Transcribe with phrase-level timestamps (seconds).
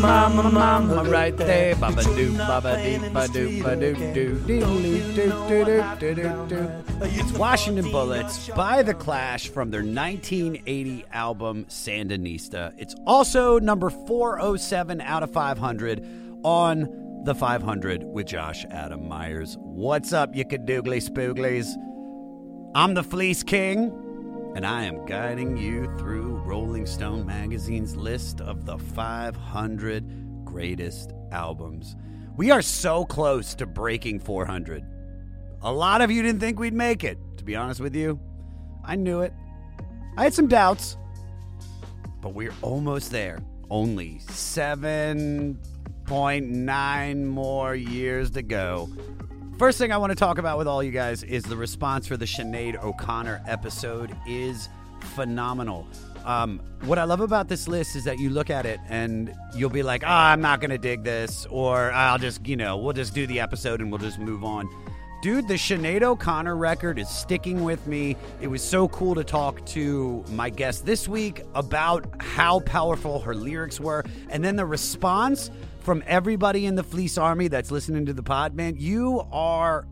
[0.00, 1.74] mama, mama, right there.
[1.76, 6.70] Baba doo, baba dee, ba doo, ba doo, doo, doo, doo, doo, doo.
[7.02, 12.72] It's Washington Bullets by The Clash from their 1980 album Sandinista.
[12.78, 16.06] It's also number 407 out of 500
[16.42, 19.56] on The 500 with Josh Adam Myers.
[19.60, 21.66] What's up, you cadoogly spooglies?
[22.74, 24.05] I'm the Fleece King
[24.56, 31.94] and I am guiding you through Rolling Stone magazine's list of the 500 greatest albums.
[32.38, 34.82] We are so close to breaking 400.
[35.60, 38.18] A lot of you didn't think we'd make it, to be honest with you.
[38.82, 39.34] I knew it.
[40.16, 40.96] I had some doubts,
[42.22, 43.40] but we're almost there.
[43.68, 48.88] Only 7.9 more years to go.
[49.58, 52.18] First thing I want to talk about with all you guys is the response for
[52.18, 54.68] the Sinead O'Connor episode is
[55.14, 55.88] phenomenal.
[56.26, 59.70] Um, what I love about this list is that you look at it and you'll
[59.70, 62.92] be like, "Ah, I'm not going to dig this," or "I'll just, you know, we'll
[62.92, 64.68] just do the episode and we'll just move on."
[65.22, 68.14] Dude, the Sinead O'Connor record is sticking with me.
[68.42, 73.34] It was so cool to talk to my guest this week about how powerful her
[73.34, 75.50] lyrics were, and then the response
[75.86, 79.86] from everybody in the Fleece Army that's listening to the pod, man, you are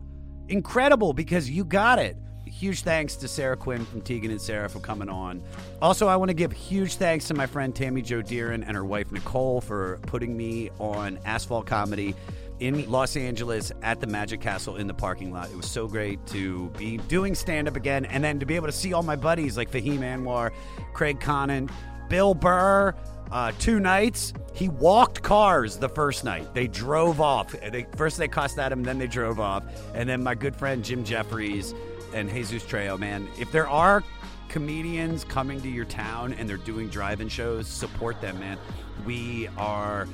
[0.49, 2.17] incredible because you got it.
[2.45, 5.41] Huge thanks to Sara Quin from Tegan and Sara for coming on.
[5.81, 8.83] Also, I want to give huge thanks to my friend Tammy Jo Deeren and her
[8.83, 12.13] wife Nicole for putting me on Asphalt Comedy
[12.59, 15.49] in Los Angeles at the Magic Castle in the parking lot.
[15.49, 18.67] It was so great to be doing stand up again and then to be able
[18.67, 20.51] to see all my buddies like Fahim Anwar,
[20.91, 21.69] Craig Connon,
[22.09, 22.93] Bill Burr,
[23.31, 24.33] uh, two nights.
[24.53, 26.53] He walked cars the first night.
[26.53, 27.51] They drove off.
[27.51, 29.63] They, first they cussed at him, then they drove off.
[29.93, 31.73] And then my good friend Jim Jeffries
[32.13, 34.03] and Jesus Trejo, man, if there are
[34.47, 38.57] comedians coming to your town and they're doing drive-in shows, support them, man.
[39.05, 40.07] We are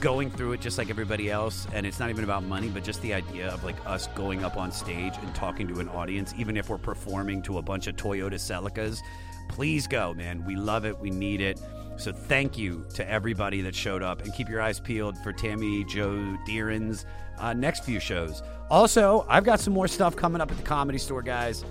[0.00, 3.00] going through it just like everybody else and it's not even about money but just
[3.00, 6.56] the idea of like us going up on stage and talking to an audience even
[6.56, 9.00] if we're performing to a bunch of Toyota Celicas
[9.48, 11.58] please go man we love it we need it
[11.98, 15.84] so thank you to everybody that showed up and keep your eyes peeled for Tammy
[15.84, 17.06] Joe Deeren's
[17.38, 18.42] uh, next few shows.
[18.70, 21.64] Also, I've got some more stuff coming up at the comedy store, guys.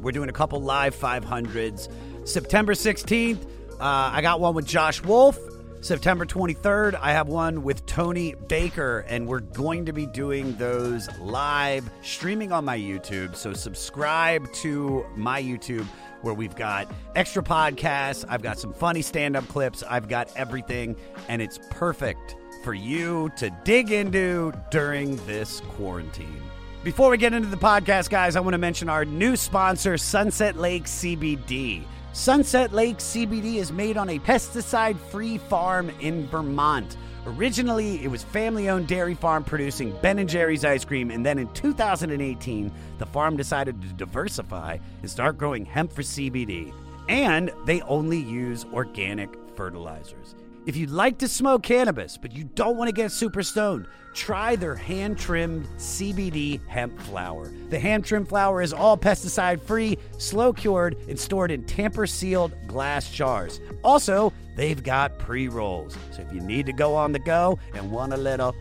[0.00, 1.90] We're doing a couple live 500s.
[2.26, 5.38] September 16th, uh, I got one with Josh Wolf.
[5.80, 11.10] September 23rd, I have one with Tony Baker, and we're going to be doing those
[11.18, 13.36] live streaming on my YouTube.
[13.36, 15.86] So subscribe to my YouTube
[16.24, 20.96] where we've got extra podcasts, I've got some funny stand up clips, I've got everything,
[21.28, 26.42] and it's perfect for you to dig into during this quarantine.
[26.82, 30.56] Before we get into the podcast, guys, I want to mention our new sponsor, Sunset
[30.56, 31.84] Lake CBD.
[32.12, 36.96] Sunset Lake CBD is made on a pesticide free farm in Vermont.
[37.26, 41.50] Originally, it was family-owned dairy farm producing Ben and Jerry's ice cream, and then in
[41.54, 46.72] 2018, the farm decided to diversify and start growing hemp for CBD.
[47.08, 50.34] And they only use organic fertilizers.
[50.66, 54.56] If you'd like to smoke cannabis, but you don't want to get super stoned, try
[54.56, 57.52] their hand trimmed CBD hemp flower.
[57.68, 62.54] The hand trimmed flower is all pesticide free, slow cured, and stored in tamper sealed
[62.66, 63.60] glass jars.
[63.82, 65.98] Also, they've got pre rolls.
[66.12, 68.54] So if you need to go on the go and want a little.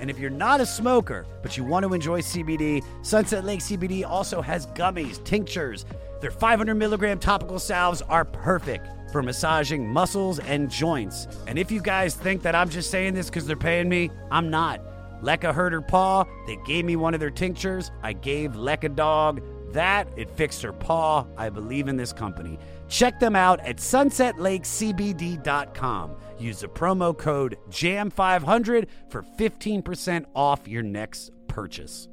[0.00, 4.06] And if you're not a smoker, but you want to enjoy CBD, Sunset Lake CBD
[4.06, 5.86] also has gummies, tinctures.
[6.20, 11.26] Their 500 milligram topical salves are perfect for massaging muscles and joints.
[11.46, 14.50] And if you guys think that I'm just saying this because they're paying me, I'm
[14.50, 14.82] not.
[15.22, 16.24] Lekka hurt her paw.
[16.46, 17.90] They gave me one of their tinctures.
[18.02, 19.40] I gave Lekka dog
[19.72, 20.08] that.
[20.16, 21.26] It fixed her paw.
[21.36, 22.58] I believe in this company.
[22.88, 26.16] Check them out at sunsetlakecbd.com.
[26.38, 32.08] Use the promo code JAM500 for 15% off your next purchase.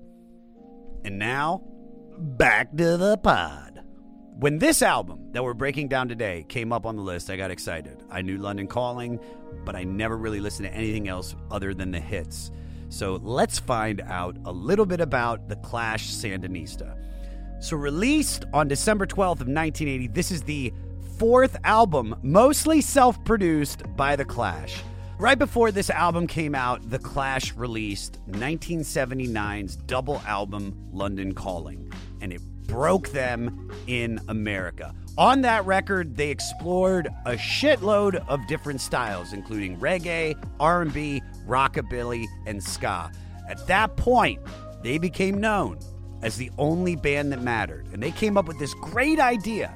[1.04, 1.62] And now,
[2.18, 3.65] back to the pod.
[4.38, 7.52] When this album that we're breaking down today came up on the list, I got
[7.52, 8.04] excited.
[8.12, 9.18] I knew London Calling,
[9.64, 12.52] but I never really listened to anything else other than the hits.
[12.90, 16.98] So let's find out a little bit about the Clash Sandinista.
[17.62, 20.74] So released on December 12th of 1980, this is the
[21.18, 24.82] fourth album, mostly self-produced by The Clash.
[25.18, 31.90] Right before this album came out, The Clash released 1979's double album London Calling,
[32.20, 34.94] and it broke them in America.
[35.18, 42.62] On that record, they explored a shitload of different styles, including reggae, R&B, rockabilly, and
[42.62, 43.12] ska.
[43.48, 44.42] At that point,
[44.84, 45.80] they became known
[46.22, 49.74] as the only band that mattered, and they came up with this great idea.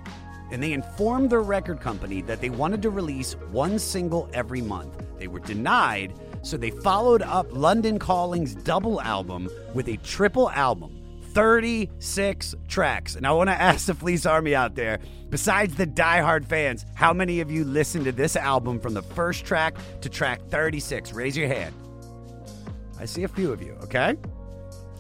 [0.52, 5.02] And they informed their record company that they wanted to release one single every month.
[5.20, 10.99] They were denied, so they followed up London Calling's double album with a triple album
[11.40, 13.16] 36 tracks.
[13.16, 15.00] And I want to ask the Fleece Army out there,
[15.30, 19.46] besides the diehard fans, how many of you listened to this album from the first
[19.46, 21.14] track to track 36?
[21.14, 21.74] Raise your hand.
[23.00, 24.18] I see a few of you, okay?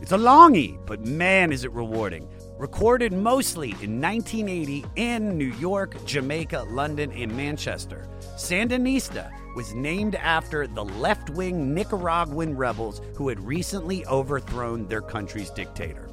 [0.01, 2.25] It's a longie, but man, is it rewarding.
[2.57, 8.07] Recorded mostly in 1980 in New York, Jamaica, London, and Manchester.
[8.37, 15.49] Sandinista was named after the left wing Nicaraguan rebels who had recently overthrown their country's
[15.49, 16.08] dictator.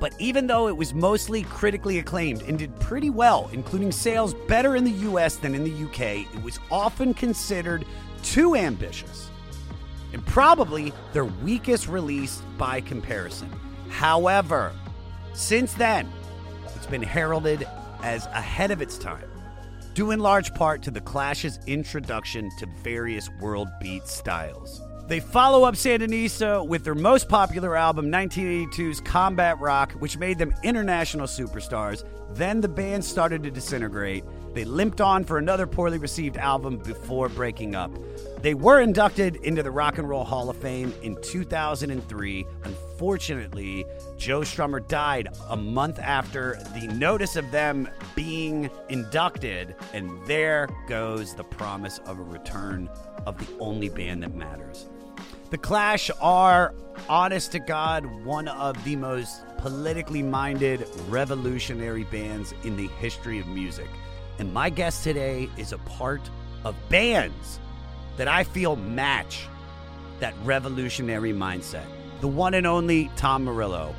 [0.00, 4.76] But even though it was mostly critically acclaimed and did pretty well, including sales better
[4.76, 7.84] in the US than in the UK, it was often considered
[8.22, 9.30] too ambitious
[10.12, 13.50] and probably their weakest release by comparison.
[13.88, 14.72] However,
[15.34, 16.10] since then,
[16.74, 17.66] it's been heralded
[18.02, 19.28] as ahead of its time,
[19.94, 24.80] due in large part to The Clash's introduction to various world beat styles.
[25.08, 30.52] They follow up Sandinista with their most popular album, 1982's Combat Rock, which made them
[30.62, 32.04] international superstars.
[32.34, 34.22] Then the band started to disintegrate.
[34.52, 37.90] They limped on for another poorly received album before breaking up.
[38.42, 42.46] They were inducted into the Rock and Roll Hall of Fame in 2003.
[42.64, 43.86] Unfortunately,
[44.18, 51.34] Joe Strummer died a month after the notice of them being inducted, and there goes
[51.34, 52.90] the promise of a return
[53.26, 54.86] of the only band that matters.
[55.50, 56.74] The Clash are,
[57.08, 63.46] honest to God, one of the most politically minded, revolutionary bands in the history of
[63.46, 63.88] music.
[64.38, 66.20] And my guest today is a part
[66.64, 67.60] of bands
[68.18, 69.46] that I feel match
[70.20, 71.86] that revolutionary mindset.
[72.20, 73.94] The one and only Tom Morello.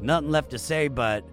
[0.00, 1.24] nothing left to say, but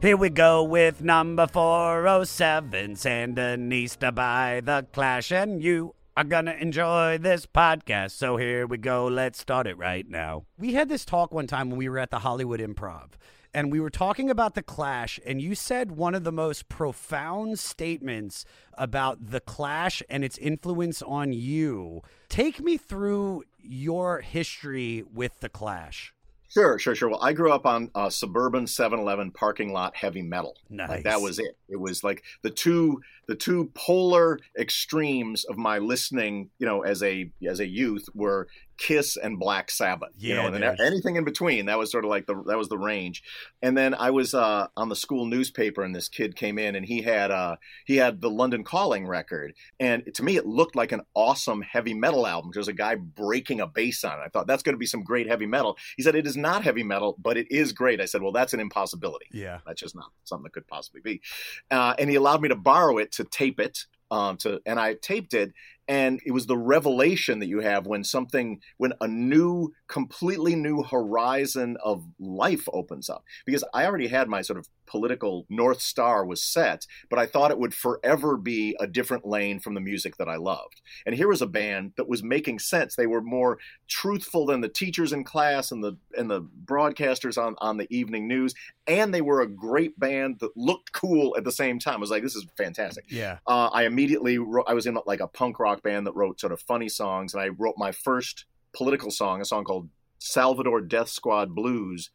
[0.00, 7.18] here we go with number 407, Sandinista by The Clash, and you are gonna enjoy
[7.18, 8.12] this podcast.
[8.12, 9.06] So here we go.
[9.06, 10.44] Let's start it right now.
[10.58, 13.10] We had this talk one time when we were at the Hollywood Improv,
[13.56, 17.58] and we were talking about the Clash, and you said one of the most profound
[17.58, 18.44] statements
[18.74, 22.02] about the Clash and its influence on you.
[22.28, 26.12] Take me through your history with the Clash.
[26.50, 27.08] Sure, sure, sure.
[27.08, 30.58] Well, I grew up on uh, suburban 7-Eleven parking lot heavy metal.
[30.68, 30.90] Nice.
[30.90, 31.56] Like, that was it.
[31.70, 37.02] It was like the two the two polar extremes of my listening, you know, as
[37.02, 40.10] a as a youth were Kiss and Black Sabbath.
[40.18, 41.66] you Yeah, know, and then anything in between.
[41.66, 43.22] That was sort of like the that was the range.
[43.62, 46.84] And then I was uh, on the school newspaper, and this kid came in, and
[46.84, 47.56] he had uh,
[47.86, 51.94] he had the London Calling record, and to me, it looked like an awesome heavy
[51.94, 52.50] metal album.
[52.52, 54.22] There's a guy breaking a bass on it.
[54.24, 55.76] I thought that's going to be some great heavy metal.
[55.96, 58.00] He said it is not heavy metal, but it is great.
[58.00, 59.26] I said, well, that's an impossibility.
[59.32, 59.60] Yeah.
[59.66, 61.22] That's just not something that could possibly be.
[61.70, 63.86] Uh, and he allowed me to borrow it to tape it.
[64.08, 65.52] Um, to and I taped it,
[65.88, 70.82] and it was the revelation that you have when something when a new completely new
[70.82, 76.24] horizon of life opens up because i already had my sort of political north star
[76.24, 80.16] was set but i thought it would forever be a different lane from the music
[80.16, 83.58] that i loved and here was a band that was making sense they were more
[83.88, 88.26] truthful than the teachers in class and the and the broadcasters on on the evening
[88.26, 88.54] news
[88.88, 92.10] and they were a great band that looked cool at the same time i was
[92.10, 93.38] like this is fantastic Yeah.
[93.46, 96.52] uh, I immediately wrote, I was in like a punk rock band that wrote sort
[96.52, 99.88] of funny songs, and I wrote my first political song, a song called
[100.18, 102.10] Salvador Death Squad Blues,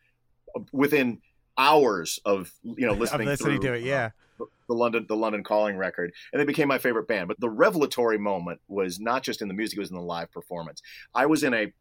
[0.56, 1.20] uh, within
[1.58, 3.84] hours of you know listening, listening through, to it.
[3.84, 4.12] Yeah.
[4.40, 7.28] uh, the London the London Calling record, and they became my favorite band.
[7.28, 10.32] But the revelatory moment was not just in the music; it was in the live
[10.32, 10.82] performance.
[11.14, 11.72] I was in a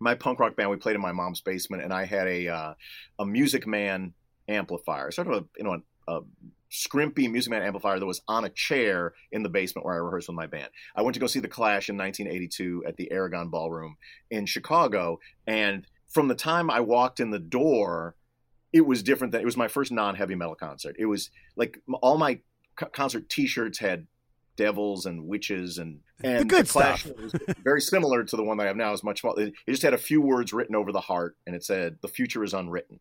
[0.00, 0.70] my punk rock band.
[0.70, 2.74] We played in my mom's basement, and I had a uh,
[3.18, 4.14] a Music Man
[4.48, 6.20] amplifier, sort of a you know a, a
[6.70, 10.28] scrimpy Music Man amplifier that was on a chair in the basement where I rehearsed
[10.28, 10.68] with my band.
[10.94, 13.96] I went to go see the Clash in 1982 at the Aragon Ballroom
[14.30, 18.14] in Chicago, and from the time I walked in the door,
[18.72, 19.32] it was different.
[19.32, 20.96] Than it was my first non-heavy metal concert.
[20.98, 22.40] It was like all my
[22.92, 24.06] concert T-shirts had
[24.58, 27.16] devils and witches and and The good Clash stuff.
[27.16, 27.32] was
[27.64, 28.90] very similar to the one that I have now.
[28.90, 29.40] Was much smaller.
[29.44, 32.08] It it just had a few words written over the heart, and it said, "The
[32.08, 33.00] future is unwritten."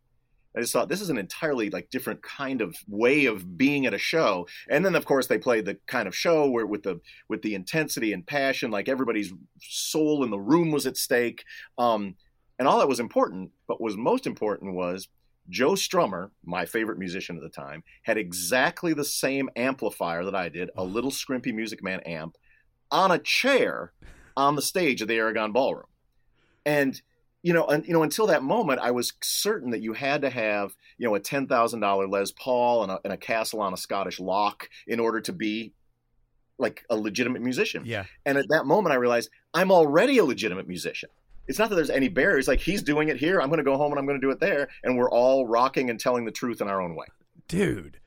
[0.55, 3.93] I just thought this is an entirely like different kind of way of being at
[3.93, 4.47] a show.
[4.69, 7.53] And then of course they played the kind of show where with the with the
[7.53, 11.43] intensity and passion, like everybody's soul in the room was at stake.
[11.77, 12.15] Um,
[12.59, 15.07] and all that was important, but was most important was
[15.49, 20.49] Joe Strummer, my favorite musician at the time, had exactly the same amplifier that I
[20.49, 22.37] did, a little scrimpy Music Man amp,
[22.91, 23.93] on a chair
[24.35, 25.87] on the stage of the Aragon Ballroom.
[26.65, 27.01] And
[27.43, 30.29] you know, and, you know, until that moment, I was certain that you had to
[30.29, 33.73] have, you know, a ten thousand dollar Les Paul and a, and a castle on
[33.73, 35.71] a Scottish loch in order to be
[36.57, 37.83] like a legitimate musician.
[37.85, 38.05] Yeah.
[38.25, 41.09] And at that moment, I realized I'm already a legitimate musician.
[41.47, 42.47] It's not that there's any barriers.
[42.47, 44.31] Like he's doing it here, I'm going to go home and I'm going to do
[44.31, 47.07] it there, and we're all rocking and telling the truth in our own way.
[47.47, 47.99] Dude.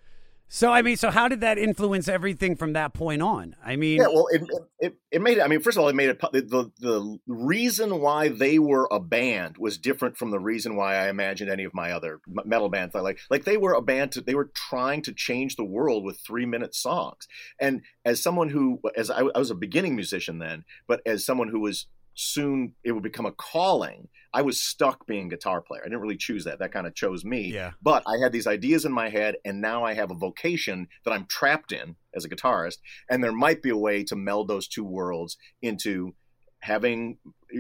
[0.53, 3.55] So I mean, so how did that influence everything from that point on?
[3.65, 4.43] I mean, Yeah, well, it,
[4.81, 5.43] it it made it.
[5.43, 8.99] I mean, first of all, it made it the the reason why they were a
[8.99, 12.97] band was different from the reason why I imagined any of my other metal bands.
[12.97, 14.11] I like like they were a band.
[14.13, 17.29] To, they were trying to change the world with three minute songs.
[17.61, 21.51] And as someone who, as I, I was a beginning musician then, but as someone
[21.51, 24.09] who was soon it would become a calling.
[24.33, 25.83] I was stuck being a guitar player.
[25.83, 26.61] I didn't really choose that.
[26.61, 27.53] That kind of chose me.
[27.53, 27.73] Yeah.
[27.83, 31.13] But I had these ideas in my head, and now I have a vocation that
[31.13, 32.79] I'm trapped in as a guitarist.
[33.11, 36.15] And there might be a way to meld those two worlds into
[36.61, 37.19] having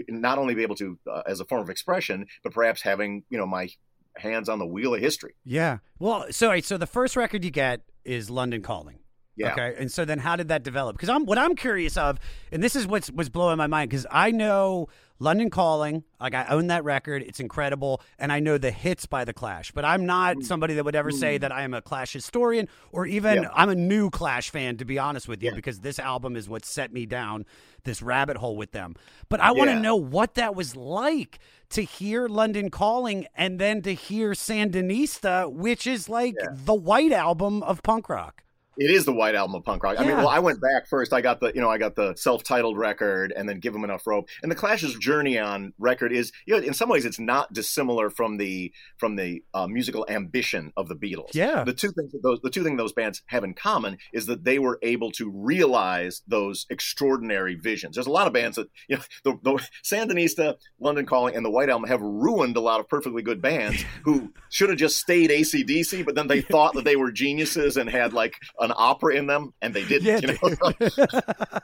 [0.09, 3.39] not only be able to uh, as a form of expression, but perhaps having you
[3.39, 3.69] know my
[4.17, 5.35] hands on the wheel of history.
[5.45, 5.79] yeah.
[5.99, 8.99] Well, so so the first record you get is London Calling.
[9.37, 9.53] Yeah.
[9.53, 9.75] Okay.
[9.79, 10.97] And so then how did that develop?
[10.97, 12.19] Because I'm what I'm curious of,
[12.53, 16.47] and this is what's was blowing my mind, because I know London Calling, like I
[16.47, 19.71] own that record, it's incredible, and I know the hits by the Clash.
[19.71, 23.07] But I'm not somebody that would ever say that I am a Clash historian or
[23.07, 23.43] even Mm.
[23.45, 23.49] Yeah.
[23.55, 25.57] I'm a new Clash fan, to be honest with you, Yeah.
[25.57, 27.45] because this album is what set me down
[27.85, 28.95] this rabbit hole with them.
[29.29, 31.39] But I want to know what that was like
[31.71, 37.63] to hear London Calling and then to hear Sandinista, which is like the white album
[37.63, 38.43] of punk rock.
[38.81, 40.01] It is the white album of punk rock.
[40.01, 41.13] I mean, well, I went back first.
[41.13, 44.07] I got the, you know, I got the self-titled record, and then Give 'Em Enough
[44.07, 44.27] Rope.
[44.43, 48.09] And the Clash's journey on record is, you know, in some ways, it's not dissimilar
[48.09, 51.35] from the from the uh, musical ambition of the Beatles.
[51.35, 51.63] Yeah.
[51.63, 54.45] The two things that those the two things those bands have in common is that
[54.45, 57.97] they were able to realize those extraordinary visions.
[57.97, 61.51] There's a lot of bands that, you know, the, the Sandinista, London Calling, and the
[61.51, 65.31] White Album have ruined a lot of perfectly good bands who should have just stayed
[65.31, 69.27] AC/DC, but then they thought that they were geniuses and had like an opera in
[69.27, 70.07] them, and they didn't.
[70.07, 70.73] Yeah, you know?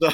[0.02, 0.08] So,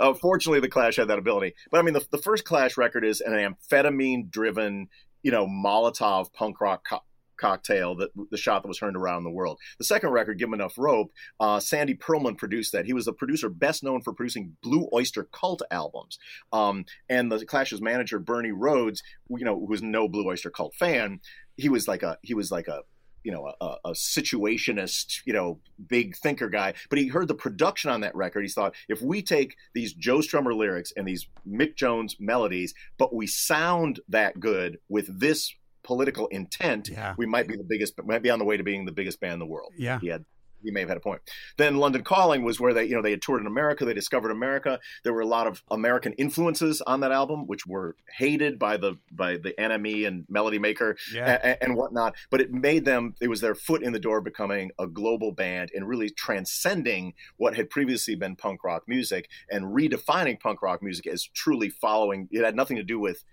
[0.00, 1.54] uh, fortunately, the Clash had that ability.
[1.70, 4.88] But I mean, the, the first Clash record is an amphetamine-driven,
[5.22, 7.02] you know, Molotov punk rock co-
[7.38, 9.58] cocktail that the shot that was heard around the world.
[9.78, 12.84] The second record, Give 'Em Enough Rope, uh, Sandy Pearlman produced that.
[12.84, 16.18] He was the producer best known for producing Blue Oyster Cult albums.
[16.52, 20.74] Um, and the Clash's manager, Bernie Rhodes, you know, who was no Blue Oyster Cult
[20.74, 21.20] fan,
[21.56, 22.82] he was like a he was like a
[23.24, 25.58] you know, a, a situationist, you know,
[25.88, 26.74] big thinker guy.
[26.90, 28.42] But he heard the production on that record.
[28.42, 33.14] He thought, if we take these Joe Strummer lyrics and these Mick Jones melodies, but
[33.14, 37.14] we sound that good with this political intent, Yeah.
[37.16, 39.34] we might be the biggest, might be on the way to being the biggest band
[39.34, 39.72] in the world.
[39.76, 39.98] Yeah.
[40.00, 40.24] He had
[40.62, 41.20] he may have had a point.
[41.56, 43.84] Then London Calling was where they, you know, they had toured in America.
[43.84, 44.78] They discovered America.
[45.04, 48.96] There were a lot of American influences on that album, which were hated by the
[49.12, 51.38] by the NME and Melody Maker Yeah.
[51.42, 52.14] and, and whatnot.
[52.30, 53.14] But it made them.
[53.20, 57.56] It was their foot in the door, becoming a global band and really transcending what
[57.56, 62.28] had previously been punk rock music and redefining punk rock music as truly following.
[62.30, 63.24] It had nothing to do with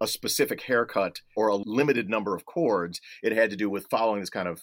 [0.00, 3.00] a specific haircut or a limited number of chords.
[3.22, 4.62] It had to do with following this kind of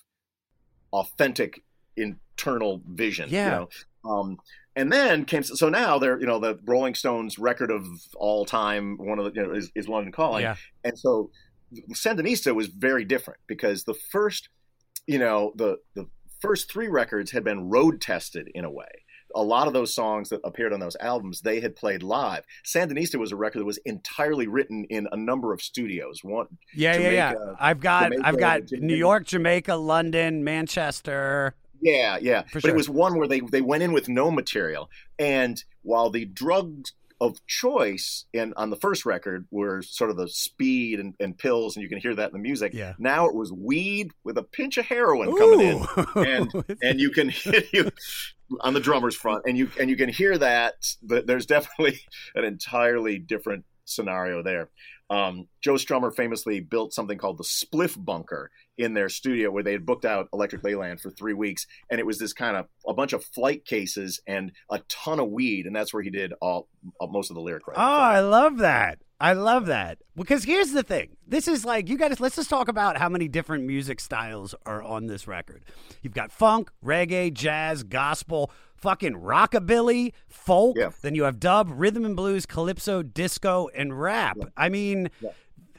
[0.92, 1.64] authentic
[2.02, 3.30] internal vision.
[3.30, 3.46] Yeah.
[3.46, 3.70] You know?
[4.12, 4.38] Um,
[4.76, 8.98] and then came so now they're you know the Rolling Stones record of all time
[8.98, 10.56] one of the you know is, is London Calling Yeah.
[10.84, 11.32] and so
[11.94, 14.50] Sandinista was very different because the first
[15.06, 16.08] you know the the
[16.40, 18.88] first three records had been road tested in a way
[19.36, 23.20] a lot of those songs that appeared on those albums they had played live Sandinista
[23.20, 27.10] was a record that was entirely written in a number of studios one Yeah, yeah,
[27.12, 27.34] yeah.
[27.60, 28.86] I've got Jamaica, I've got Jamaica.
[28.86, 31.56] New York, Jamaica, London, Manchester.
[31.82, 32.44] Yeah, yeah.
[32.44, 32.72] For but sure.
[32.72, 36.94] it was one where they they went in with no material, and while the drugs
[37.22, 41.76] of choice in on the first record were sort of the speed and, and pills,
[41.76, 42.74] and you can hear that in the music.
[42.74, 42.94] Yeah.
[42.98, 47.30] Now it was weed with a pinch of heroin coming in, and and you can
[47.30, 47.92] hit you
[48.62, 50.76] on the drummer's front, and you and you can hear that.
[51.04, 52.00] But there's definitely
[52.36, 54.70] an entirely different scenario there.
[55.10, 59.72] Um, Joe Strummer famously built something called the Spliff Bunker in their studio where they
[59.72, 62.94] had booked out Electric Ladyland for three weeks, and it was this kind of a
[62.94, 66.68] bunch of flight cases and a ton of weed, and that's where he did all,
[67.00, 67.84] all most of the lyric writing.
[67.84, 67.86] Oh.
[67.86, 69.00] I love that.
[69.22, 69.98] I love that.
[70.16, 71.18] Because here's the thing.
[71.28, 74.82] This is like you guys let's just talk about how many different music styles are
[74.82, 75.64] on this record.
[76.02, 80.92] You've got funk, reggae, jazz, gospel, fucking rockabilly, folk, Yeah.
[81.02, 84.38] then you have dub, rhythm and blues, calypso, disco, and rap.
[84.56, 85.10] I mean,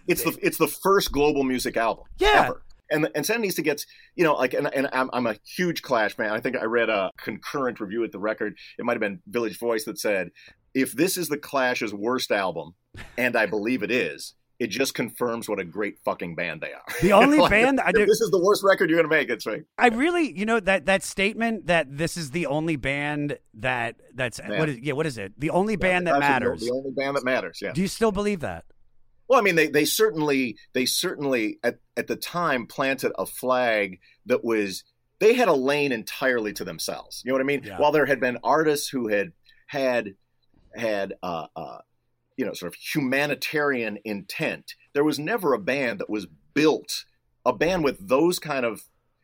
[0.07, 2.45] it's the it's the first global music album Yeah.
[2.47, 2.63] ever.
[2.91, 6.31] And and Sandinista gets you know like and, and I'm I'm a huge Clash fan.
[6.31, 8.57] I think I read a concurrent review at the record.
[8.79, 10.31] It might have been Village Voice that said
[10.75, 12.75] if this is the Clash's worst album,
[13.17, 14.35] and I believe it is.
[14.59, 16.83] It just confirms what a great fucking band they are.
[17.01, 19.31] The only Like, band I do- This is the worst record you're going to make.
[19.31, 19.63] It's right.
[19.79, 24.39] I really, you know, that that statement that this is the only band that that's
[24.39, 25.33] what is yeah, what is it?
[25.39, 26.61] The only band that matters.
[26.61, 27.61] The only band that matters.
[27.63, 27.73] Yeah.
[27.73, 28.67] Do you still believe that?
[29.29, 34.01] Well, I mean, they, they certainly they certainly at, at the time planted a flag
[34.27, 34.85] that was
[35.21, 37.23] they had a lane entirely to themselves.
[37.25, 37.63] You know what I mean?
[37.65, 37.79] Yeah.
[37.79, 39.33] While there had been artists who had
[39.69, 40.17] had
[40.75, 41.79] had uh, uh,
[42.41, 42.79] you know sort of
[43.21, 47.05] humanitarian intent, there was never a band that was built
[47.45, 48.83] a band with those kind of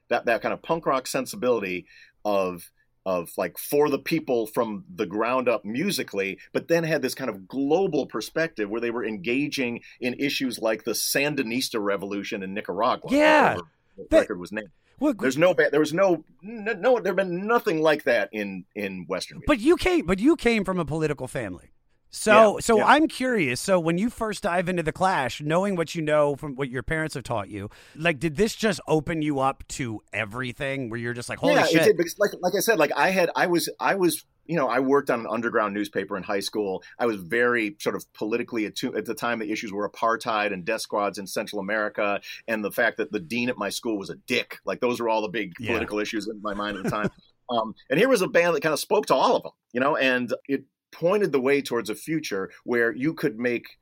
[0.08, 1.86] that that kind of punk rock sensibility
[2.24, 2.70] of
[3.06, 7.30] of like for the people from the ground up musically, but then had this kind
[7.30, 13.08] of global perspective where they were engaging in issues like the Sandinista revolution in Nicaragua.
[13.10, 13.56] Yeah.
[13.96, 14.70] the That- record was named.
[14.98, 19.04] Well, There's no there was no no, no there been nothing like that in in
[19.08, 19.46] Western music.
[19.46, 21.70] But you came, but you came from a political family.
[22.16, 22.86] So, Yeah, so yeah.
[22.86, 23.60] I'm curious.
[23.60, 26.82] So, when you first dive into the Clash, knowing what you know from what your
[26.82, 30.88] parents have taught you, like, did this just open you up to everything?
[30.88, 31.82] Where you're just like, holy yeah, shit!
[31.82, 34.56] it did because like like I said, like I had I was I was you
[34.56, 36.82] know I worked on an underground newspaper in high school.
[36.98, 39.38] I was very sort of politically attuned at the time.
[39.38, 43.20] The issues were apartheid and death squads in Central America, and the fact that the
[43.20, 44.56] dean at my school was a dick.
[44.64, 47.10] Like those were all the big political issues in my mind at the time.
[47.50, 49.80] um, and here was a band that kind of spoke to all of them, you
[49.80, 50.64] know, and it
[50.98, 53.78] pointed the way towards a future where you could make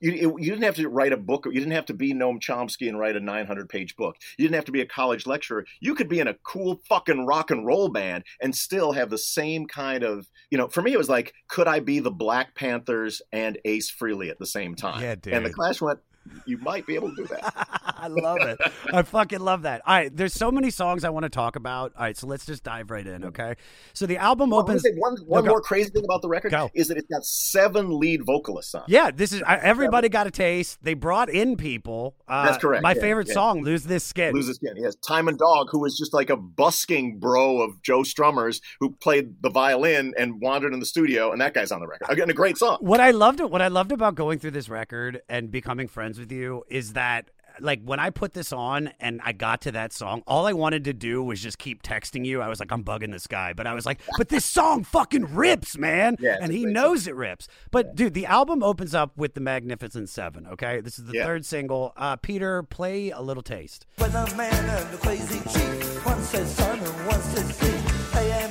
[0.00, 1.46] you, you didn't have to write a book.
[1.46, 4.16] You didn't have to be Noam Chomsky and write a 900 page book.
[4.36, 5.64] You didn't have to be a college lecturer.
[5.80, 9.18] You could be in a cool fucking rock and roll band and still have the
[9.18, 12.54] same kind of, you know, for me, it was like, could I be the Black
[12.54, 15.02] Panthers and Ace Frehley at the same time?
[15.02, 15.56] Yeah, And the dude.
[15.56, 16.00] Clash went,
[16.46, 17.68] you might be able to do that.
[17.98, 18.58] I love it.
[18.92, 19.82] I fucking love that.
[19.86, 21.92] All right, there's so many songs I want to talk about.
[21.96, 23.54] All right, so let's just dive right in, okay?
[23.94, 24.84] So the album Well, opens.
[24.96, 25.50] one one go.
[25.50, 26.70] more crazy thing about the record Go.
[26.74, 28.84] is that it's got seven lead vocalists on.
[28.88, 30.78] Yeah, this is everybody got a taste.
[30.82, 32.16] They brought in people.
[32.28, 33.34] Uh, That's correct, My yeah, favorite yeah.
[33.34, 34.76] song, "Lose This Skin." Lose This skin.
[34.76, 38.90] He has and Dogg, who was just like a busking bro of Joe Strummer's, who
[38.90, 42.10] played the violin and wandered in the studio, and that guy's on the record.
[42.10, 42.78] Again, a great song.
[42.80, 46.32] what I loved what I loved about going through this record and becoming friends with
[46.32, 50.22] you is that like when I put this on and I got to that song,
[50.26, 52.42] all I wanted to do was just keep texting you.
[52.42, 55.34] I was like, I'm bugging this guy, but I was like, but this song fucking
[55.34, 57.48] rips, man, Yeah, and he great knows it rips.
[57.70, 60.46] But dude, the album opens up with the Magnificent Seven.
[60.48, 61.24] Okay, this is the Yeah.
[61.24, 61.94] third single.
[61.96, 63.86] Uh, Peter, play a little taste.
[63.96, 67.95] When the man and the crazy chief, one says sun and one says sea.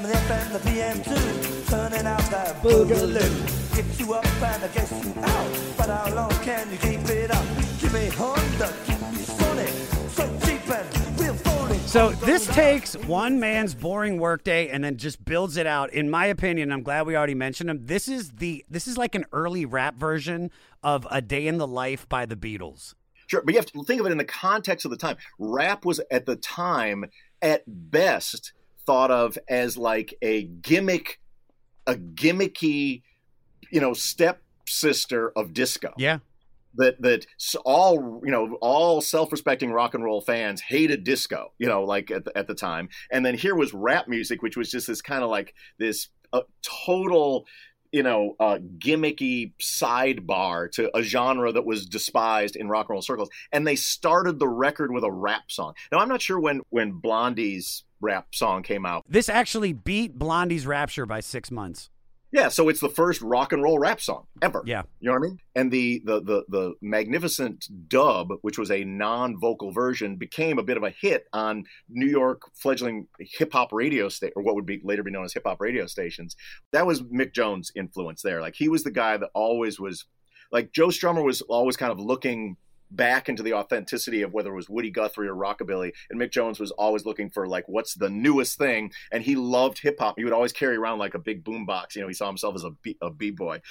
[0.05, 3.75] AM and FM, the PM too, turning out that boogaloo.
[3.75, 7.31] Get you up and I guess you out, but how long can you keep it
[7.31, 7.43] up?
[7.79, 9.69] Give me Honda, keep me Sonic,
[10.09, 11.79] so cheap and real falling.
[11.81, 15.91] So this takes one man's boring workday and then just builds it out.
[15.91, 17.85] In my opinion, I'm glad we already mentioned him.
[17.85, 20.51] This is the this is like an early rap version
[20.83, 22.93] of A Day in the Life by the Beatles.
[23.27, 25.17] Sure, but you have to think of it in the context of the time.
[25.39, 27.05] Rap was at the time,
[27.41, 28.53] at best,
[28.85, 31.19] thought of as like a gimmick,
[31.87, 33.03] a gimmicky,
[33.71, 35.93] you know, stepsister of disco.
[35.97, 36.19] Yeah.
[36.77, 37.25] That that
[37.63, 41.53] all you know, all self-respecting rock and roll fans hated disco.
[41.57, 44.57] You know, like at the, at the time, and then here was rap music, which
[44.57, 47.45] was just this kind of like this uh, total
[47.95, 53.01] you know, uh, gimmicky sidebar to a genre that was despised in rock and roll
[53.01, 53.29] circles.
[53.53, 55.75] And they started the record with a rap song.
[55.93, 59.03] Now, I'm not sure when when Blondie's rap song came out.
[59.07, 61.89] This actually beat Blondie's Rapture by six months.
[62.31, 64.61] Yeah, so it's the first rock and roll rap song ever.
[64.65, 64.81] Yeah.
[64.99, 65.39] You know what I mean?
[65.55, 70.75] And the the the the magnificent dub, which was a non-vocal version, became a bit
[70.75, 74.81] of a hit on New York fledgling hip hop radio station, or what would be
[74.83, 76.35] later be known as hip hop radio stations.
[76.73, 78.41] That was Mick Jones' influence there.
[78.41, 80.03] Like he was the guy that always was,
[80.51, 82.57] like Joe Strummer was always kind of looking
[82.91, 86.59] back into the authenticity of whether it was Woody Guthrie or rockabilly, and Mick Jones
[86.59, 90.15] was always looking for like what's the newest thing, and he loved hip hop.
[90.17, 91.95] He would always carry around like a big boombox.
[91.95, 93.61] You know, he saw himself as a b a b boy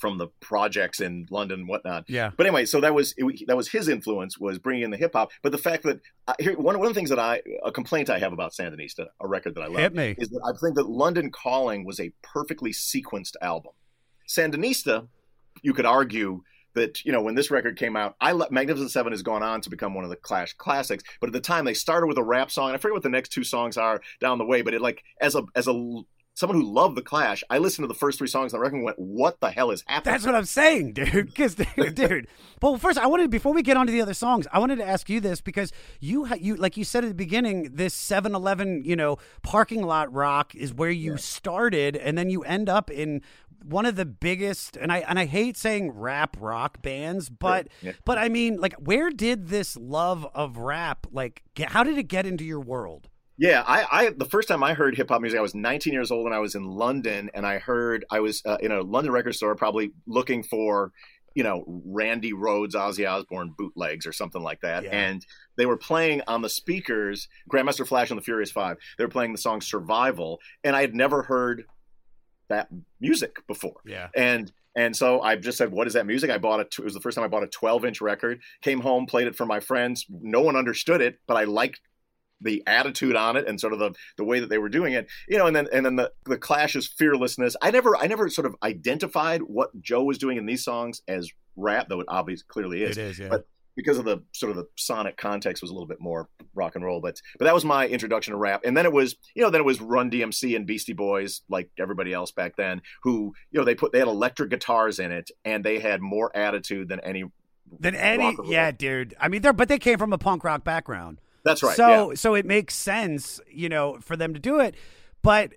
[0.00, 2.08] from the projects in London and whatnot.
[2.08, 2.30] Yeah.
[2.34, 5.12] But anyway, so that was it, that was his influence was bringing in the hip
[5.12, 5.30] hop.
[5.42, 8.08] But the fact that uh, here one one of the things that I a complaint
[8.10, 11.30] I have about Sandinista, a record that I love, is that I think that London
[11.30, 13.72] Calling was a perfectly sequenced album.
[14.26, 15.08] Sandinista,
[15.62, 16.42] you could argue
[16.74, 19.60] that you know when this record came out, I let Magnificent Seven has gone on
[19.62, 21.04] to become one of the Clash classics.
[21.20, 22.68] But at the time, they started with a rap song.
[22.68, 25.04] And I forget what the next two songs are down the way, but it like
[25.20, 26.02] as a as a
[26.40, 28.76] someone who loved the Clash, I listened to the first three songs on the record
[28.76, 31.26] and went, "What the hell is happening?" That's what I'm saying, dude.
[31.26, 32.26] Because, dude, dude.
[32.62, 34.86] Well, first, I wanted before we get on to the other songs, I wanted to
[34.86, 38.96] ask you this because you, you, like you said at the beginning, this 7-Eleven, you
[38.96, 43.22] know, parking lot rock is where you started, and then you end up in
[43.64, 47.92] one of the biggest, and I and I hate saying rap rock bands, but Yeah.
[48.04, 52.04] but I mean, like, where did this love of rap, like, get, how did it
[52.04, 53.08] get into your world?
[53.38, 56.10] Yeah, I, I the first time I heard hip hop music, I was 19 years
[56.10, 59.12] old and I was in London, and I heard I was uh, in a London
[59.12, 60.92] record store, probably looking for,
[61.34, 64.90] you know, Randy Rhoads, Ozzy Osbourne bootlegs or something like that, Yeah.
[64.90, 65.24] and
[65.56, 68.76] they were playing on the speakers, Grandmaster Flash and the Furious Five.
[68.98, 71.64] They were playing the song Survival, and I had never heard
[72.50, 72.68] that
[73.00, 73.80] music before.
[73.86, 74.08] Yeah.
[74.14, 76.74] And and so I just said, "What is that music?" I bought it.
[76.78, 78.40] It was the first time I bought a 12 inch record.
[78.60, 80.06] Came home, played it for my friends.
[80.08, 81.80] No one understood it, but I liked
[82.40, 85.08] the attitude on it and sort of the the way that they were doing it.
[85.28, 87.56] You know, and then and then the the Clash's fearlessness.
[87.62, 91.30] I never I never sort of identified what Joe was doing in these songs as
[91.56, 92.96] rap, though it obviously clearly is.
[92.96, 93.28] is, yeah.
[93.28, 93.46] But
[93.80, 96.84] because of the sort of the sonic context was a little bit more rock and
[96.84, 98.62] roll, but but that was my introduction to rap.
[98.64, 101.70] And then it was, you know, then it was Run DMC and Beastie Boys, like
[101.78, 105.30] everybody else back then, who, you know, they put they had electric guitars in it
[105.44, 107.24] and they had more attitude than any
[107.78, 108.52] Than any, rock and roll.
[108.52, 109.14] yeah, dude.
[109.20, 111.20] I mean, they're but they came from a punk rock background.
[111.44, 111.76] That's right.
[111.76, 112.14] So yeah.
[112.16, 114.74] so it makes sense, you know, for them to do it.
[115.22, 115.52] But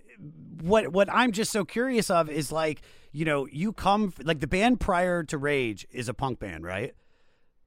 [0.62, 2.82] what what I'm just so curious of is like,
[3.12, 6.94] you know, you come like the band prior to Rage is a punk band, right?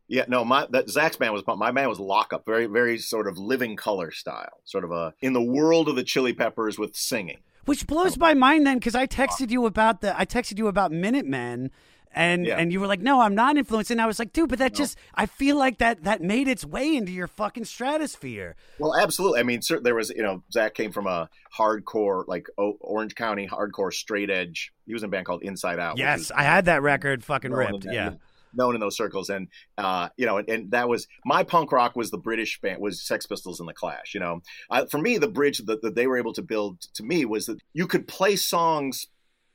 [0.09, 3.39] Yeah, no, my that Zack's band was my band was Lockup, very very sort of
[3.39, 7.39] Living Colour style, sort of a in the world of the Chili Peppers with singing.
[7.65, 10.93] Which blows my mind then because I texted you about the I texted you about
[10.93, 11.71] Minutemen.
[12.19, 12.57] And Yeah.
[12.57, 13.91] and you were like, no, I'm not influenced.
[13.91, 16.65] And I was like, dude, but that just I feel like that that made its
[16.65, 18.57] way into your fucking stratosphere.
[18.79, 19.41] Well, absolutely.
[19.41, 23.15] I mean, cer there was, you know, Zach came from a hardcore, like o- Orange
[23.17, 24.73] County hardcore straight edge.
[24.87, 25.99] He was in a band called Inside Out.
[25.99, 27.85] Yes, is I had that record fucking ripped.
[27.85, 28.11] that- Yeah.
[28.57, 31.97] Known in those circles, and uh, you know, and, and that was my punk rock
[31.97, 34.15] was the British band was Sex Pistols and the Clash.
[34.15, 37.03] You know, I, for me, the bridge that, that they were able to build to
[37.03, 39.07] me was that you could play songs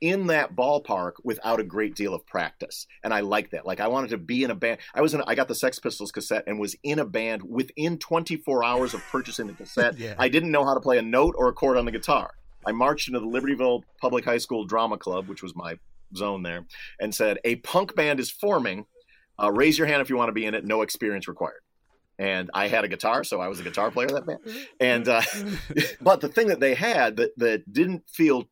[0.02, 2.88] in that ballpark without a great deal of practice.
[3.04, 3.66] And i like that.
[3.66, 5.80] Like i wanted to be in a band i was in i got the sex
[5.80, 9.98] pistols cassette and was in a band within 24 hours of purchasing the cassette.
[10.02, 10.16] Yeah.
[10.18, 12.32] i didn't know how to play a note or a chord on the guitar.
[12.66, 15.78] I marched into the libertyville public high school drama club which was my
[16.16, 16.66] zone there
[17.00, 18.86] and said a punk band is forming
[19.42, 21.62] uh, raise your hand if you want to be in it no experience required
[22.20, 24.42] and I had a guitar, so I was a guitar player that band.
[24.80, 25.24] And uh,
[26.02, 28.48] but the thing that they had that that didn't feel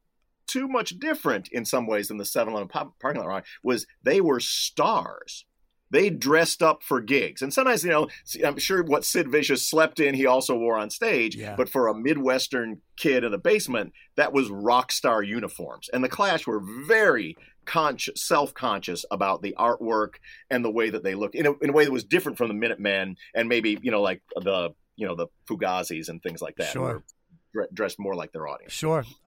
[0.48, 2.69] too much different in some ways than the 7-Eleven
[3.00, 5.45] parking lot was they were stars.
[5.91, 8.08] They dressed up for gigs, and sometimes you know
[8.45, 11.36] I'm sure what Sid Vicious slept in, he also wore on stage.
[11.36, 11.56] Yeah.
[11.56, 15.89] But for a Midwestern kid in the basement, that was rock star uniforms.
[15.91, 20.15] And the Clash were very conscious, self-conscious about the artwork
[20.49, 22.47] and the way that they looked in a, in a way that was different from
[22.47, 26.56] the Minutemen and maybe you know like the you know the Fugazis and things like
[26.58, 26.71] that.
[26.71, 27.04] Sure.
[27.73, 28.73] dressed more like their audience.
[28.73, 29.06] Sure.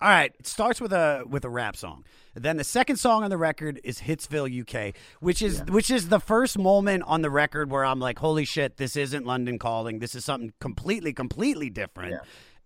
[0.00, 2.04] All right, it starts with a with a rap song.
[2.34, 6.20] Then the second song on the record is Hitsville, UK, which is which is the
[6.20, 9.98] first moment on the record where I'm like, holy shit, this isn't London Calling.
[9.98, 12.12] This is something completely, completely different.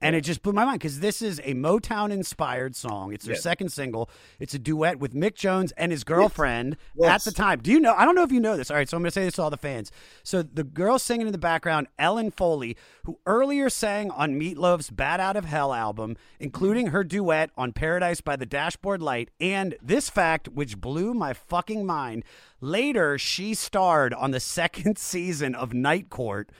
[0.03, 3.13] And it just blew my mind because this is a Motown inspired song.
[3.13, 3.43] It's their Yes.
[3.43, 4.11] second single.
[4.41, 7.09] It's a duet with Mick Jones and his girlfriend Yes.
[7.27, 7.61] at the time.
[7.61, 7.95] Do you know?
[7.97, 8.71] I don't know if you know this.
[8.71, 9.93] All right, so I'm going to say this to all the fans.
[10.25, 15.21] So the girl singing in the background, Ellen Foley, who earlier sang on Meatloaf's Bat
[15.21, 20.11] Out of Hell album, including her duet on Paradise by the Dashboard Light, and this
[20.11, 22.25] fact, which blew my fucking mind.
[22.61, 26.51] Later, she starred on the second season of Night Court,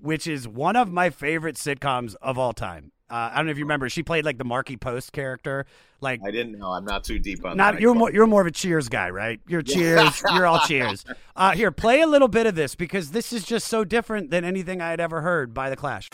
[0.00, 2.92] which is one of my favorite sitcoms of all time.
[3.10, 3.88] Uh, I don't know if you remember.
[3.88, 5.64] She played like the Markie Post character.
[6.00, 6.72] Like I didn't know.
[6.72, 7.80] I'm not too deep on not that.
[7.80, 9.40] you're more you're more of a Cheers guy, right?
[9.48, 10.22] You're Cheers.
[10.34, 11.04] you're all Cheers.
[11.34, 14.44] Uh, here, play a little bit of this because this is just so different than
[14.44, 16.10] anything I had ever heard by the Clash.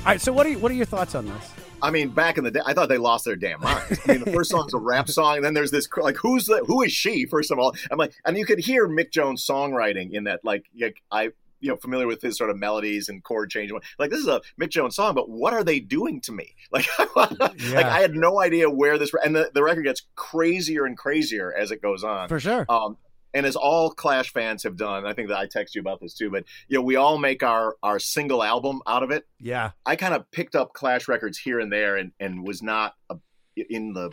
[0.00, 1.52] All right, so what are you, what are your thoughts on this?
[1.82, 4.00] I mean, back in the day, I thought they lost their damn minds.
[4.06, 6.64] I mean, the first song's a rap song, and then there's this like, who's the
[6.66, 7.26] who is she?
[7.26, 10.40] First of all, I'm like, and you could hear Mick Jones' songwriting in that.
[10.42, 13.72] Like, like I, you know, familiar with his sort of melodies and chord change.
[13.98, 16.54] Like, this is a Mick Jones song, but what are they doing to me?
[16.72, 16.86] Like,
[17.16, 19.12] like I had no idea where this.
[19.22, 22.28] And the, the record gets crazier and crazier as it goes on.
[22.28, 22.64] For sure.
[22.68, 22.96] Um,
[23.34, 26.14] and as all Clash fans have done, I think that I text you about this
[26.14, 26.30] too.
[26.30, 29.26] But you know, we all make our our single album out of it.
[29.38, 29.72] Yeah.
[29.86, 33.16] I kind of picked up Clash records here and there, and and was not a,
[33.56, 34.10] in the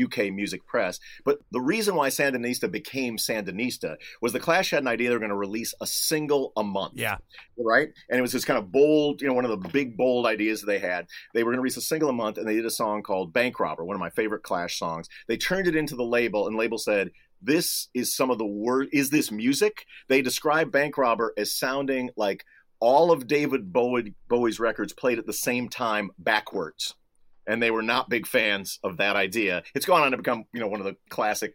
[0.00, 0.98] UK music press.
[1.24, 5.20] But the reason why Sandinista became Sandinista was the Clash had an idea they were
[5.20, 6.94] going to release a single a month.
[6.96, 7.18] Yeah.
[7.58, 7.88] Right.
[8.08, 10.60] And it was this kind of bold, you know, one of the big bold ideas
[10.60, 11.06] that they had.
[11.32, 13.32] They were going to release a single a month, and they did a song called
[13.32, 15.08] Bank Robber, one of my favorite Clash songs.
[15.28, 17.10] They turned it into the label, and the label said.
[17.44, 18.88] This is some of the word.
[18.92, 19.86] Is this music?
[20.08, 22.44] They describe Bank Robber as sounding like
[22.80, 26.94] all of David Bowie, Bowie's records played at the same time backwards.
[27.46, 29.62] And they were not big fans of that idea.
[29.74, 31.54] It's gone on to become, you know, one of the classic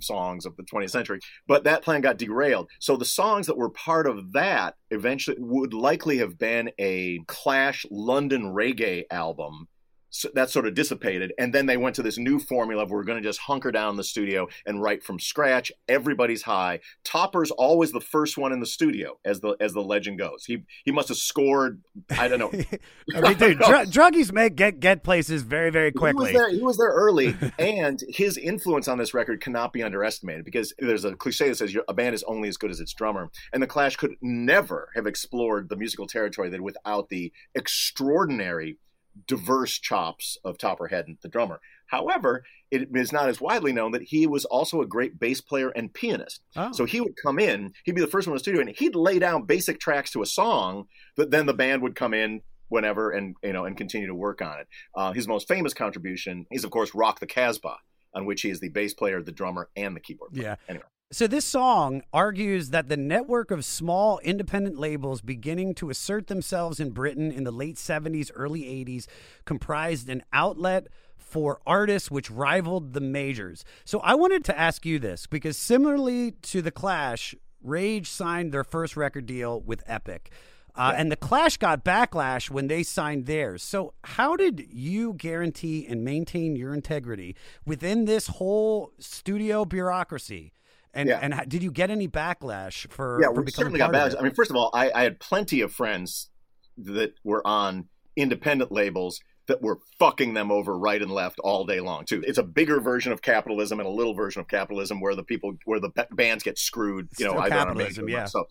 [0.00, 1.20] songs of the 20th century.
[1.46, 2.68] But that plan got derailed.
[2.80, 7.86] So the songs that were part of that eventually would likely have been a Clash
[7.90, 9.68] London reggae album.
[10.16, 13.02] So that sort of dissipated, and then they went to this new formula of we're
[13.02, 15.72] going to just hunker down in the studio and write from scratch.
[15.88, 16.78] Everybody's high.
[17.02, 20.44] Topper's always the first one in the studio, as the as the legend goes.
[20.44, 21.82] He he must have scored.
[22.16, 22.52] I don't know.
[23.16, 26.32] I mean, dude, dr- druggies make get get places very very He was quickly.
[26.32, 26.48] there.
[26.48, 31.04] He was there early, and his influence on this record cannot be underestimated because there's
[31.04, 33.60] a cliche that says "Your- a band is only as good as its drummer, and
[33.60, 38.78] the Clash could never have explored the musical territory that without the extraordinary,
[39.26, 41.60] diverse chops of Topper Head, the drummer.
[41.86, 45.70] However, it is not as widely known that he was also a great bass player
[45.70, 46.42] and pianist.
[46.56, 46.72] Oh.
[46.72, 48.96] So he would come in, he'd be the first one in the studio, and he'd
[48.96, 53.10] lay down basic tracks to a song that then the band would come in whenever
[53.10, 54.66] and you know and continue to work on it.
[54.94, 57.78] Uh, his most famous contribution is of course "Rock the Casbah,"
[58.14, 60.32] on which he is the bass player, the drummer, and the keyboard.
[60.32, 60.44] Player.
[60.44, 60.56] Yeah.
[60.68, 66.26] Anyway, So this song argues that the network of small independent labels beginning to assert
[66.26, 69.06] themselves in Britain in the late 70s, early 80s
[69.44, 73.64] comprised an outlet for artists which rivaled the majors.
[73.84, 78.64] So I wanted to ask you this because similarly to The Clash, Rage signed their
[78.64, 80.32] first record deal with Epic.
[80.74, 83.62] Uh, And the Clash got backlash when they signed theirs.
[83.62, 90.52] So, how did you guarantee and maintain your integrity within this whole studio bureaucracy?
[90.94, 91.18] And Yeah.
[91.20, 93.18] and did you get any backlash for?
[93.20, 94.14] yeah, for we becoming certainly got bad.
[94.16, 96.30] I mean, first of all, I, I had plenty of friends
[96.78, 101.80] that were on independent labels that were fucking them over right and left all day
[101.80, 102.22] long too.
[102.26, 105.54] It's a bigger version of capitalism and a little version of capitalism where the people
[105.66, 107.08] where the bands get screwed.
[107.18, 108.24] You know, Still either on a capitalism, yeah.
[108.26, 108.46] So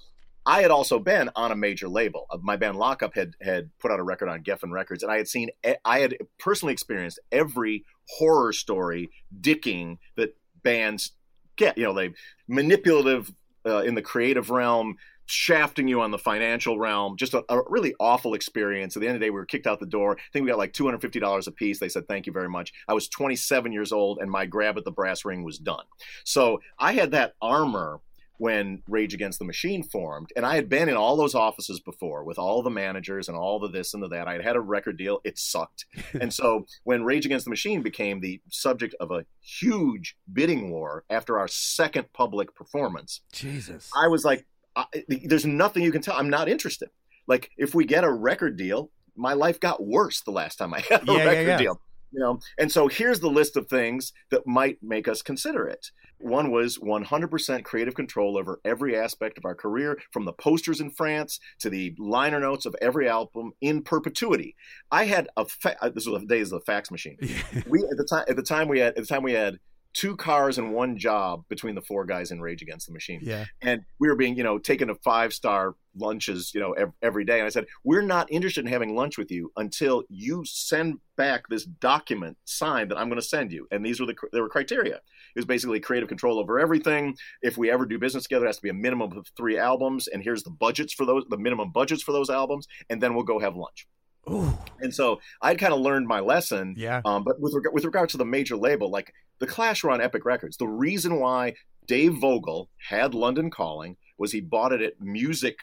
[0.45, 2.25] I had also been on a major label.
[2.29, 5.17] Uh, My band Lockup had had put out a record on Geffen Records, and I
[5.17, 5.49] had seen,
[5.86, 9.10] I had personally experienced every horror story
[9.41, 11.13] dicking that bands
[11.56, 11.78] get.
[11.78, 12.13] You know, they
[12.48, 13.32] manipulative
[13.66, 17.16] uh, in the creative realm, shafting you on the financial realm.
[17.18, 18.96] Just a, a really awful experience.
[18.96, 20.18] At the end of the day, we were kicked out the door.
[20.18, 21.80] I think we got like two hundred fifty dollars a piece.
[21.80, 22.74] They said thank you very much.
[22.88, 25.86] I was twenty seven years old, and my grab at the brass ring was done.
[26.24, 28.00] So I had that armor
[28.38, 32.24] when Rage Against the Machine formed, and I had been in all those offices before
[32.24, 34.28] with all the managers and all the this and the that.
[34.28, 35.86] I had had a record deal; it sucked,
[36.19, 41.04] and so when Rage Against the Machine became the subject of a huge bidding war
[41.10, 43.89] after our second public performance, Jesus.
[43.96, 46.15] I was like, I, "There's nothing you can tell.
[46.15, 46.89] I'm not interested.
[47.28, 50.82] Like, if we get a record deal, my life got worse the last time I
[50.89, 51.58] had a Yeah, yeah, record yeah.
[51.58, 51.82] deal."
[52.13, 55.91] You know, and so here's the list of things that might make us consider it.
[56.19, 60.89] One was 100% creative control over every aspect of our career, from the posters in
[60.89, 64.56] France to the liner notes of every album in perpetuity.
[64.91, 67.17] I had a fa- uh, this was the days of the fax machine.
[67.67, 69.60] we at the time at the time we had at the time we had
[69.93, 73.45] two cars and one job between the four guys in Rage Against the Machine Yeah.
[73.62, 77.23] and we were being you know taken to five star lunches you know ev- every
[77.23, 80.97] day and i said we're not interested in having lunch with you until you send
[81.17, 84.41] back this document signed that i'm going to send you and these were the there
[84.41, 85.01] were criteria it
[85.36, 88.63] was basically creative control over everything if we ever do business together it has to
[88.63, 92.01] be a minimum of three albums and here's the budgets for those the minimum budgets
[92.01, 93.88] for those albums and then we'll go have lunch
[94.32, 94.58] Ooh.
[94.79, 96.75] and so I'd kind of learned my lesson.
[96.77, 97.01] Yeah.
[97.03, 99.99] Um, but with reg- with regard to the major label, like the Clash were on
[99.99, 100.56] Epic Records.
[100.56, 105.58] The reason why Dave Vogel had London Calling was he bought it at Music,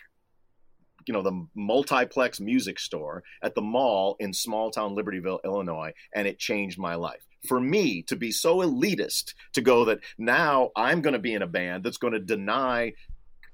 [1.06, 6.28] you know, the multiplex music store at the mall in small town Libertyville, Illinois, and
[6.28, 7.26] it changed my life.
[7.48, 11.40] For me to be so elitist to go that now I'm going to be in
[11.40, 12.92] a band that's going to deny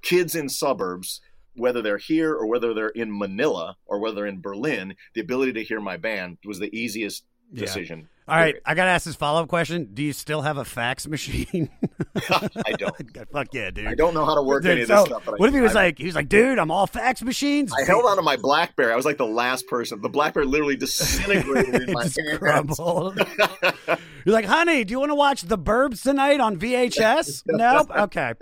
[0.03, 1.21] kids in suburbs
[1.55, 5.53] whether they're here or whether they're in Manila or whether they're in Berlin, the ability
[5.53, 7.61] to hear my band was the easiest Yeah.
[7.61, 8.09] decision.
[8.29, 9.91] All right, I gotta ask this follow up question.
[9.95, 11.71] Do you still have a fax machine?
[12.29, 13.29] I don't.
[13.33, 13.87] Fuck yeah, dude.
[13.87, 15.23] I don't know how to work Dude, any of this so, stuff.
[15.25, 17.23] But I- what if he was I- like, he was like, dude, I'm all fax
[17.23, 17.73] machines.
[17.73, 18.93] I held on to my BlackBerry.
[18.93, 20.01] I was like the last person.
[20.03, 22.19] The BlackBerry literally disintegrated in my hands.
[22.39, 23.17] crumbled.
[24.25, 27.43] You're like, honey, do you want to watch The Burbs tonight on VHS?
[27.47, 27.91] nope.
[27.97, 28.35] Okay.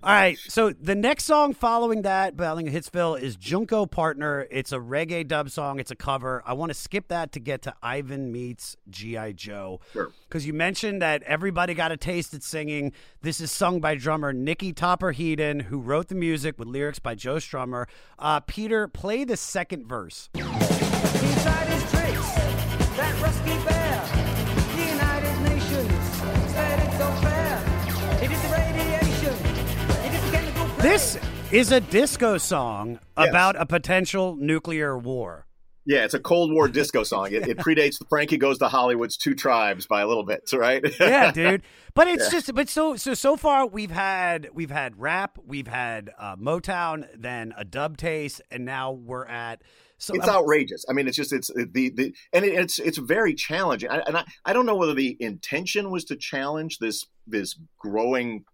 [0.00, 0.38] All right.
[0.48, 4.46] So the next song following that, Battling Hitsville, is Junco Partner.
[4.50, 5.80] It's a reggae dub song.
[5.80, 6.42] It's a cover.
[6.46, 9.32] I want to skip that to get to Ivan Meets G.I.
[9.32, 9.80] Joe.
[9.92, 10.12] Sure.
[10.28, 12.92] Because you mentioned that everybody got a taste at singing.
[13.22, 17.16] This is sung by drummer Nicky Topper Headon, who wrote the music with lyrics by
[17.16, 17.86] Joe Strummer.
[18.20, 20.30] Uh, Peter, play the second verse.
[30.88, 31.18] This
[31.52, 35.46] is a disco song about a potential nuclear war.
[35.84, 37.30] Yeah, it's a Cold War disco song.
[37.30, 40.82] It, it predates the Frankie Goes to Hollywood's Two Tribes by a little bit, right?
[40.98, 41.60] yeah, dude.
[41.92, 42.30] But it's Yeah.
[42.30, 47.06] just, but so, so, so far we've had, we've had rap, we've had uh, Motown,
[47.14, 49.60] then a dub taste, and now we're at.
[49.98, 50.86] So it's I'm- outrageous.
[50.88, 53.90] I mean, it's just it's the the and it, it's it's very challenging.
[53.90, 58.44] I, and I I don't know whether the intention was to challenge this this growing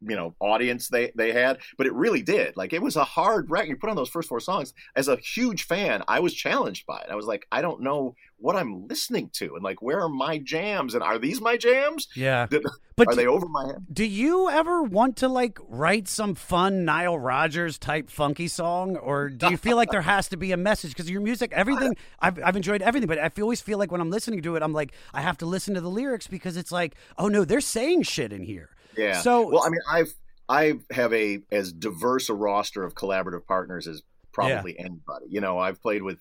[0.00, 2.56] you know audience they they had, but it really did.
[2.56, 3.68] Like it was a hard record.
[3.68, 4.72] You put on those first four songs.
[4.96, 7.06] As a huge fan, I was challenged by it.
[7.10, 10.38] I was like, I don't know what I'm listening to, and like, where are my
[10.38, 10.94] jams?
[10.94, 12.08] And are these my jams?
[12.14, 12.46] Yeah.
[12.48, 13.86] Did- But are do- they over my head?
[13.92, 19.28] Do you ever want to like write some fun Nile Rodgers type funky song, or
[19.28, 20.90] do you feel like there has to be a message?
[20.92, 24.10] Because your music, everything, I've, I've enjoyed everything, but I always feel like when I'm
[24.10, 26.96] listening to it, I'm like, I have to listen to the lyrics because it's like,
[27.18, 28.70] oh no, they're saying shit in here.
[28.98, 29.20] Yeah.
[29.20, 30.14] So- well, I mean, I've
[30.48, 35.26] I have a as diverse a roster of collaborative partners as probably anybody.
[35.28, 36.18] You know, I've played with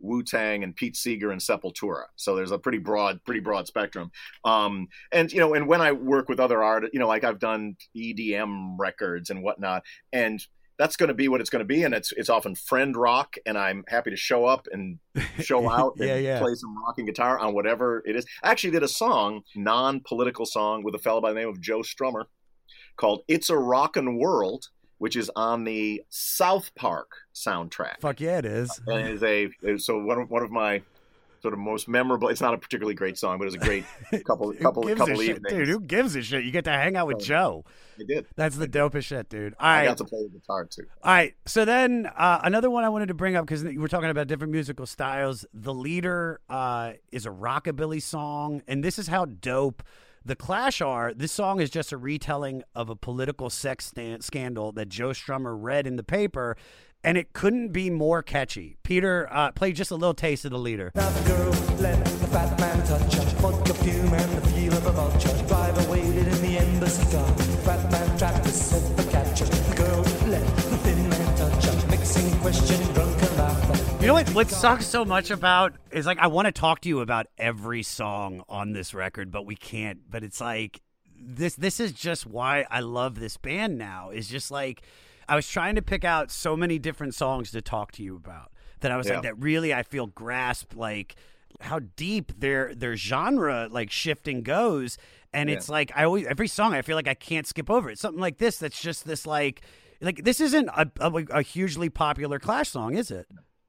[0.00, 4.10] Wu Tang and Pete Seeger and Sepultura, so there's a pretty broad, pretty broad spectrum.
[4.44, 7.38] Um, and you know, and when I work with other artists, you know, like I've
[7.38, 10.40] done EDM records and whatnot, and
[10.80, 13.36] that's going to be what it's going to be, and it's it's often friend rock,
[13.44, 14.98] and I'm happy to show up and
[15.40, 16.38] show out and Yeah, yeah.
[16.40, 18.24] play some rocking guitar on whatever it is.
[18.42, 21.80] I actually did a song, non-political song, with a fellow by the name of Joe
[21.80, 22.24] Strummer
[22.96, 28.00] called "It's a Rockin' World," which is on the South Park soundtrack.
[28.00, 28.80] Fuck yeah, it is.
[28.86, 30.80] And is a so one of one of my
[31.42, 32.28] sort of most memorable.
[32.28, 33.84] It's not a particularly great song, but it was a great
[34.24, 35.68] couple couple couple a shit, dude?
[35.68, 36.44] Who gives a shit?
[36.44, 37.64] You get to hang out with Oh, Joe.
[37.98, 38.26] I did.
[38.36, 39.54] That's the dopest shit, dude.
[39.60, 39.86] All I right.
[39.88, 40.86] got to play the guitar too.
[41.02, 41.34] All right.
[41.46, 44.52] So then uh, another one I wanted to bring up because we're talking about different
[44.52, 45.44] musical styles.
[45.52, 49.82] The leader uh, is a rockabilly song, and this is how dope
[50.24, 51.14] the Clash are.
[51.14, 55.56] This song is just a retelling of a political sex stan- scandal that Joe Strummer
[55.58, 56.56] read in the paper,
[57.02, 58.76] and it couldn't be more catchy.
[58.82, 60.92] Peter, uh, play just a little taste of the leader.
[60.94, 64.74] Now the girl let the fat man touch her For the perfume and the feel
[64.74, 67.26] of a vulture Driver waited in the embassy car
[67.64, 69.98] Fat man trapped to set for capture The girl
[70.28, 74.28] let the thin man touch her Mixing question, drunken laughter You know what?
[74.34, 77.82] What sucks so much about is like I want to talk to you about every
[77.82, 80.00] song on this record, but we can't.
[80.10, 80.80] But it's like
[81.18, 81.54] this.
[81.54, 84.10] This is just why I love this band now.
[84.10, 84.82] Is just like
[85.30, 88.50] I was trying to pick out so many different songs to talk to you about
[88.80, 89.14] that I was Yeah.
[89.14, 91.16] like that really I feel grasp like
[91.60, 94.98] how deep their their genre like shifting goes
[95.32, 95.56] and Yeah.
[95.56, 98.20] it's like I always every song I feel like I can't skip over it something
[98.20, 99.62] like this that's just this like
[100.00, 103.26] like this isn't a, a, a hugely popular Clash song is it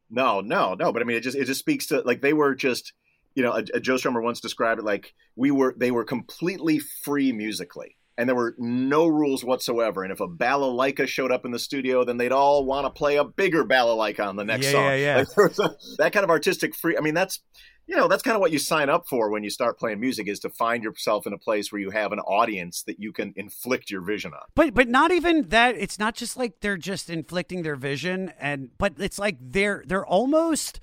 [0.09, 0.91] No, no, no.
[0.91, 2.93] But I mean, it just it just speaks to like they were just
[3.34, 6.80] you know, a, a Joe Strummer once described it like we were they were completely
[6.80, 7.95] free musically.
[8.18, 10.03] And there were no rules whatsoever.
[10.03, 13.16] And if a balalaika showed up in the studio, then they'd all want to play
[13.16, 14.84] a bigger balalaika on the next Yeah, song.
[14.86, 15.24] yeah, yeah.
[15.38, 16.97] Like, a- that kind of artistic free.
[16.97, 17.39] I mean, that's
[17.88, 20.28] you know that's kind of what you sign up for when you start playing music
[20.28, 23.34] is to find yourself in a place where you have an audience that you can
[23.36, 24.41] inflict your vision on.
[24.55, 25.76] But but not even that.
[25.78, 30.05] It's not just like they're just inflicting their vision, and but it's like they're they're
[30.05, 30.80] almost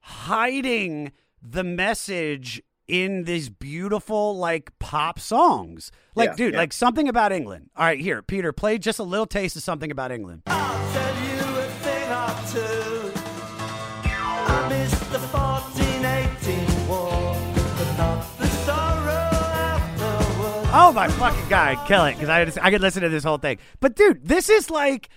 [0.00, 5.92] hiding the message in these beautiful like pop songs.
[6.14, 6.58] Like, Yeah, dude, yeah.
[6.60, 7.70] like something about England.
[7.76, 10.42] All right, here, Peter, play just a little taste of something about England.
[10.46, 13.12] I'll tell you a thing or two
[14.50, 17.36] I missed the 1418 war
[17.76, 22.70] But not the sorrow afterwards Oh my fucking god, kill it because I just- I
[22.70, 23.58] could listen to this whole thing.
[23.80, 25.08] But dude, this is like,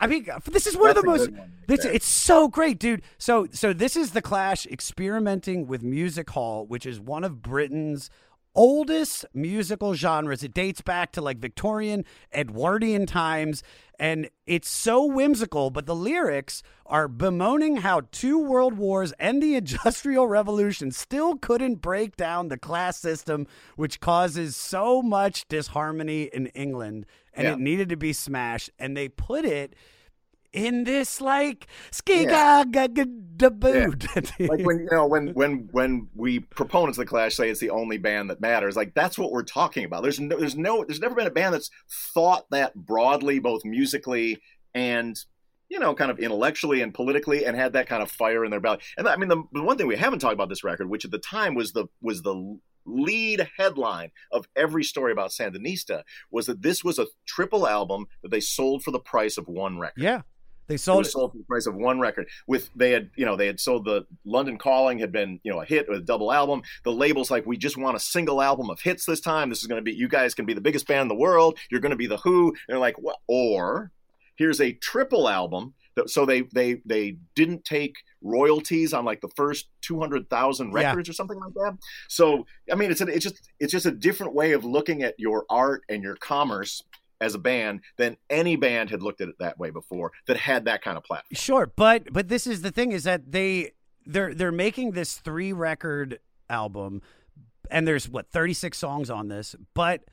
[0.00, 1.30] I mean, this is one of the most.
[1.68, 3.02] It's, it's so great, dude.
[3.18, 8.10] So so this is the Clash experimenting with music hall, which is one of Britain's
[8.54, 10.42] oldest musical genres.
[10.42, 13.62] It dates back to like Victorian, Edwardian times,
[13.98, 15.70] and it's so whimsical.
[15.70, 21.76] But the lyrics are bemoaning how two world wars and the Industrial Revolution still couldn't
[21.76, 23.46] break down the class system,
[23.76, 27.06] which causes so much disharmony in England,
[27.38, 27.52] and Yeah.
[27.54, 28.70] it needed to be smashed.
[28.78, 29.74] And they put it
[30.52, 33.92] in this like ski ga da boo.
[34.40, 37.70] like when you know when when when we proponents of the Clash say it's the
[37.70, 40.02] only band that matters, like that's what we're talking about.
[40.02, 41.70] There's no, there's no there's never been a band that's
[42.12, 44.38] thought that broadly, both musically
[44.74, 45.16] and
[45.68, 48.60] you know, kind of intellectually and politically, and had that kind of fire in their
[48.60, 48.78] belly.
[48.96, 51.10] And I mean, the, the one thing we haven't talked about this record, which at
[51.10, 56.62] the time was the was the lead headline of every story about Sandinista, was that
[56.62, 60.02] this was a triple album that they sold for the price of one record.
[60.02, 60.22] yeah,
[60.68, 61.10] they sold it.
[61.10, 62.28] sold for the price of one record.
[62.46, 65.60] With they had, you know, they had sold the London Calling had been, you know,
[65.60, 66.62] a hit with a double album.
[66.84, 69.48] The label's like, we just want a single album of hits this time.
[69.48, 71.58] This is going to be, you guys can be the biggest band in the world.
[71.70, 72.48] You're going to be the Who.
[72.48, 73.16] And they're like, what?
[73.26, 73.92] Or
[74.38, 75.74] here's a triple album.
[75.96, 80.68] That, so they they they didn't take royalties on like the first two hundred thousand
[80.72, 80.88] Yeah.
[80.88, 81.76] records or something like that.
[82.08, 85.14] So I mean, it's a, it's just it's just a different way of looking at
[85.18, 86.82] your art and your commerce
[87.20, 90.66] as a band than any band had looked at it that way before that had
[90.66, 91.34] that kind of platform.
[91.34, 93.72] Sure, but but this is the thing is that they
[94.06, 97.02] they're they're making this three record album,
[97.72, 100.04] and there's what thirty six songs on this, but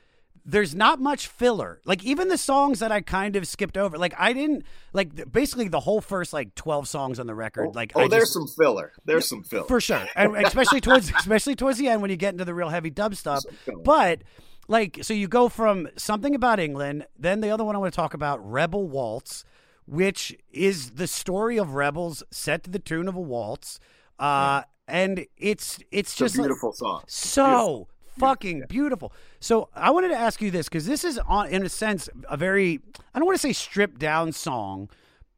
[0.46, 1.82] there's not much filler.
[1.86, 5.68] Like even the songs that I kind of skipped over, like I didn't like basically
[5.68, 7.76] the whole first like twelve songs on the record.
[7.76, 8.92] Like oh, I there's just, some filler.
[9.06, 9.66] There's some filler.
[9.68, 12.70] for sure, and especially towards especially towards the end when you get into the real
[12.70, 13.44] heavy dub stuff.
[13.84, 14.22] But
[14.68, 17.96] like, so you go from something about England, then the other one I want to
[17.96, 19.46] talk about, Rebel Waltz,
[19.86, 23.80] which is the story of rebels set to the tune of a waltz,
[24.20, 27.04] uh, and it's it's It's a just like- beautiful song.
[27.08, 27.88] so
[28.18, 29.14] fucking beautiful.
[29.40, 32.38] So I wanted to ask you this because this is on, in a sense, a
[32.38, 32.80] very
[33.14, 34.90] I don't want to say stripped down song,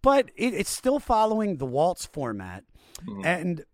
[0.02, 2.64] but it, it's still following the waltz format,
[3.06, 3.26] mm-hmm.
[3.26, 3.66] and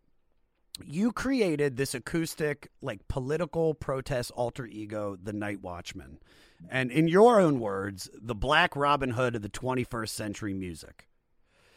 [0.84, 6.18] you created this acoustic, like political protest alter ego, the Nightwatchman,
[6.70, 11.08] and in your own words, the Black Robin Hood of the 21st century music.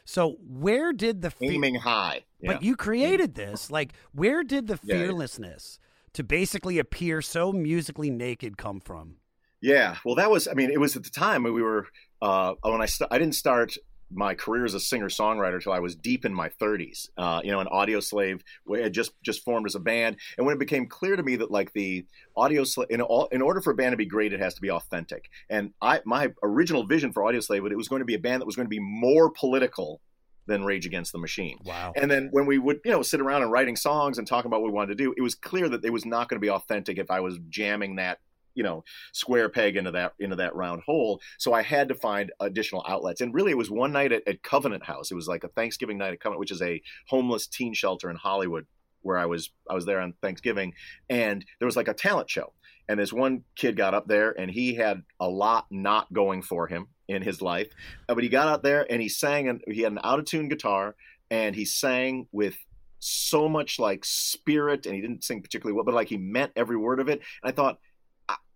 [0.07, 2.25] So where did the fe- Aiming high.
[2.41, 2.53] Yeah.
[2.53, 3.71] but you created this.
[3.71, 5.03] Like, where did the Yeah, yeah.
[5.03, 5.79] fearlessness
[6.17, 9.17] to basically appear so musically naked come from?
[9.61, 10.49] Yeah, well, that was.
[10.49, 11.87] I mean, it was at the time when we were
[12.23, 13.77] uh, when I st- I didn't start
[14.11, 17.09] my career as a singer songwriter till I was deep in my 30s.
[17.19, 20.55] Uh, you know, an Audioslave we had just just formed as a band, and when
[20.55, 22.07] it became clear to me that like the
[22.37, 24.71] Audioslave, in, all, in order for a band to be great, it has to be
[24.71, 25.29] authentic.
[25.51, 28.47] And I my original vision for Audioslave, it was going to be a band that
[28.47, 30.01] was going to be more political
[30.47, 31.59] than Rage Against the Machine.
[31.65, 31.93] Wow.
[31.97, 34.63] And then when we would, you know, sit around and writing songs and talking about
[34.63, 36.51] what we wanted to do, it was clear that it was not going to be
[36.51, 38.19] authentic if I was jamming that
[38.57, 38.83] you know
[39.13, 41.21] square peg into that into that round hole.
[41.39, 43.21] So i had to find additional outlets.
[43.21, 45.13] And really it was one night at, at covenant house.
[45.13, 48.17] It was like a thanksgiving night at covenant which is a homeless teen shelter in
[48.17, 48.67] hollywood
[49.03, 50.73] where i was i was there on thanksgiving.
[51.09, 52.55] And there was like a talent show.
[52.89, 56.67] And this one kid got up there and he had a lot not going for
[56.67, 57.69] him in his life.
[58.09, 60.25] Uh, but he got out there and he sang and he had an out of
[60.25, 60.95] tune guitar
[61.31, 62.57] and he sang with
[62.99, 66.77] so much like spirit and he didn't sing particularly well but like he meant every
[66.77, 67.21] word of it.
[67.43, 67.79] And i thought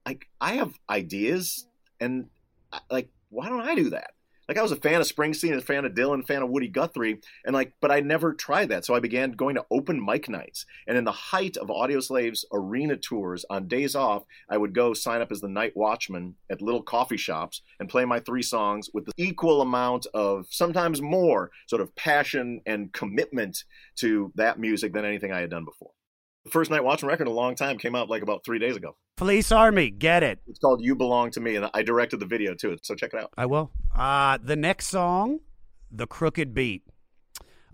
[0.06, 1.66] I, i have ideas
[2.00, 2.26] and
[2.90, 4.12] like why don't i do that
[4.50, 6.66] like i was a fan of springsteen a fan of dylan a fan of woody
[6.66, 8.84] guthrie and like but i never tried that.
[8.84, 10.66] So i began going to open mic nights.
[10.88, 15.20] And in the height of Audioslave's arena tours on days off i would go sign
[15.20, 19.12] up as the Nightwatchman at little coffee shops and play my three songs with the
[19.16, 23.64] equal amount of sometimes more sort of passion and commitment
[23.96, 25.92] to that music than anything i had done before
[26.50, 28.96] first night watching record in a long time came out like about three days ago
[29.16, 30.38] Police Army, get it.
[30.46, 33.12] it's called you belong to me and i directed the video to it, so check
[33.14, 33.70] it out I will.
[33.94, 35.40] Uh, the next song,
[35.90, 36.84] The Crooked Beat.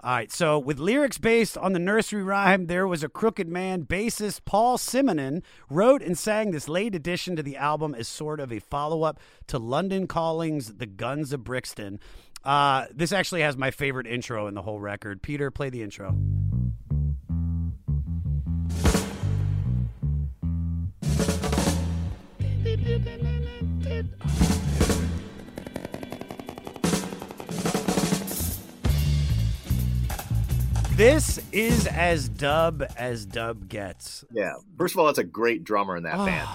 [0.03, 3.85] All right, so with lyrics based on the nursery rhyme, There Was a Crooked Man,
[3.85, 8.53] bassist Paul Simonon wrote and sang this late addition to the album as sort of
[8.53, 9.18] a follow up
[9.49, 11.99] to London Calling's The Guns of Brixton.
[12.45, 15.22] Uh, this actually has my favorite intro in the whole record.
[15.22, 16.16] Peter, play the intro.
[30.92, 34.24] This is as dub as dub gets.
[34.32, 36.49] yeah first of all that's a great drummer in that band man.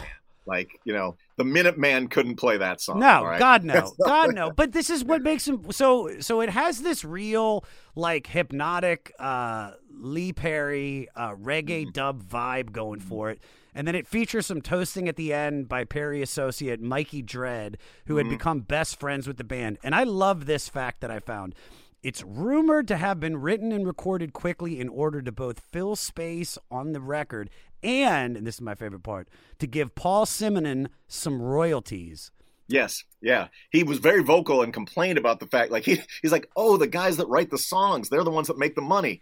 [0.47, 3.37] like you know the minuteman couldn't play that song No, right?
[3.37, 4.49] God no, God no.
[4.51, 6.19] But this is what makes him so.
[6.21, 7.63] So it has this real
[7.95, 11.91] like hypnotic uh, Lee Perry uh, reggae Mm-hmm.
[11.91, 13.39] dub vibe going for it,
[13.73, 18.15] and then it features some toasting at the end by Perry associate Mikey Dread, who
[18.15, 18.29] Mm-hmm.
[18.29, 19.77] had become best friends with the band.
[19.83, 21.55] And I love this fact that I found.
[22.03, 26.57] It's rumored to have been written and recorded quickly in order to both fill space
[26.71, 27.49] on the record
[27.83, 29.27] and, and this is my favorite part,
[29.59, 32.31] to give Paul Simonon some royalties.
[32.67, 33.47] Yes, yeah.
[33.69, 36.87] He was very vocal and complained about the fact, like he, he's like, "Oh, the
[36.87, 39.21] guys that write the songs, they're the ones that make the money.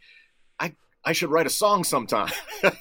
[1.06, 2.32] I should write a song sometime."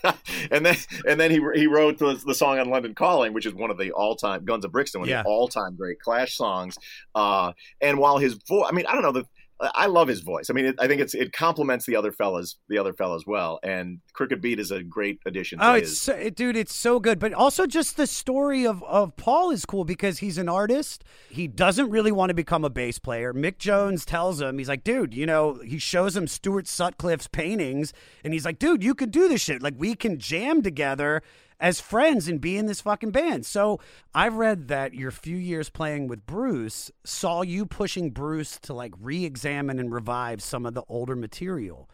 [0.51, 3.55] and then and then he he wrote the, the song on London Calling, which is
[3.55, 5.21] one of the all time Guns of Brixton, one Yeah.
[5.21, 6.77] of the all time great Clash songs.
[7.14, 9.25] Uh, and while his voice, I mean, I don't know the.
[9.61, 10.50] I love his voice.
[10.50, 13.59] I mean, it, I think it's it complements the other fellas, the other fellas well.
[13.62, 15.59] And Crooked Beat is a great addition.
[15.59, 17.18] To Oh, it's so, it- dude, it's so good.
[17.18, 21.02] But also, just the story of of Paul is cool because he's an artist.
[21.28, 23.34] He doesn't really want to become a bass player.
[23.34, 27.92] Mick Jones tells him, he's like, dude, you know, he shows him Stuart Sutcliffe's paintings,
[28.22, 29.61] and he's like, dude, you could do this shit.
[29.62, 31.22] Like, we can jam together
[31.61, 33.44] as friends and be in this fucking band.
[33.46, 33.80] So
[34.14, 38.94] I've read that your few years playing with Bruce saw you pushing Bruce to like
[39.00, 41.88] re-examine and revive some of the older material.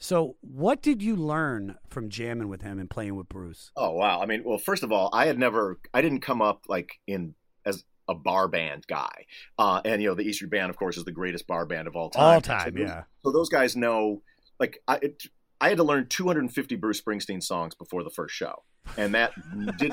[0.00, 3.72] So, what did you learn from jamming with him and playing with Bruce?
[3.76, 4.20] Oh wow!
[4.20, 7.34] I mean, well, first of all, I had never, I didn't come up like in
[7.64, 9.26] as a bar band guy,
[9.58, 11.96] uh, and you know, the Easter Band, of course, is the greatest bar band of
[11.96, 12.22] all time.
[12.22, 13.02] All time, so those, yeah.
[13.24, 14.22] So those guys know,
[14.60, 15.22] like, I, it,
[15.60, 18.62] I had to learn 250 Bruce Springsteen songs before the first show,
[18.96, 19.32] and that
[19.78, 19.92] did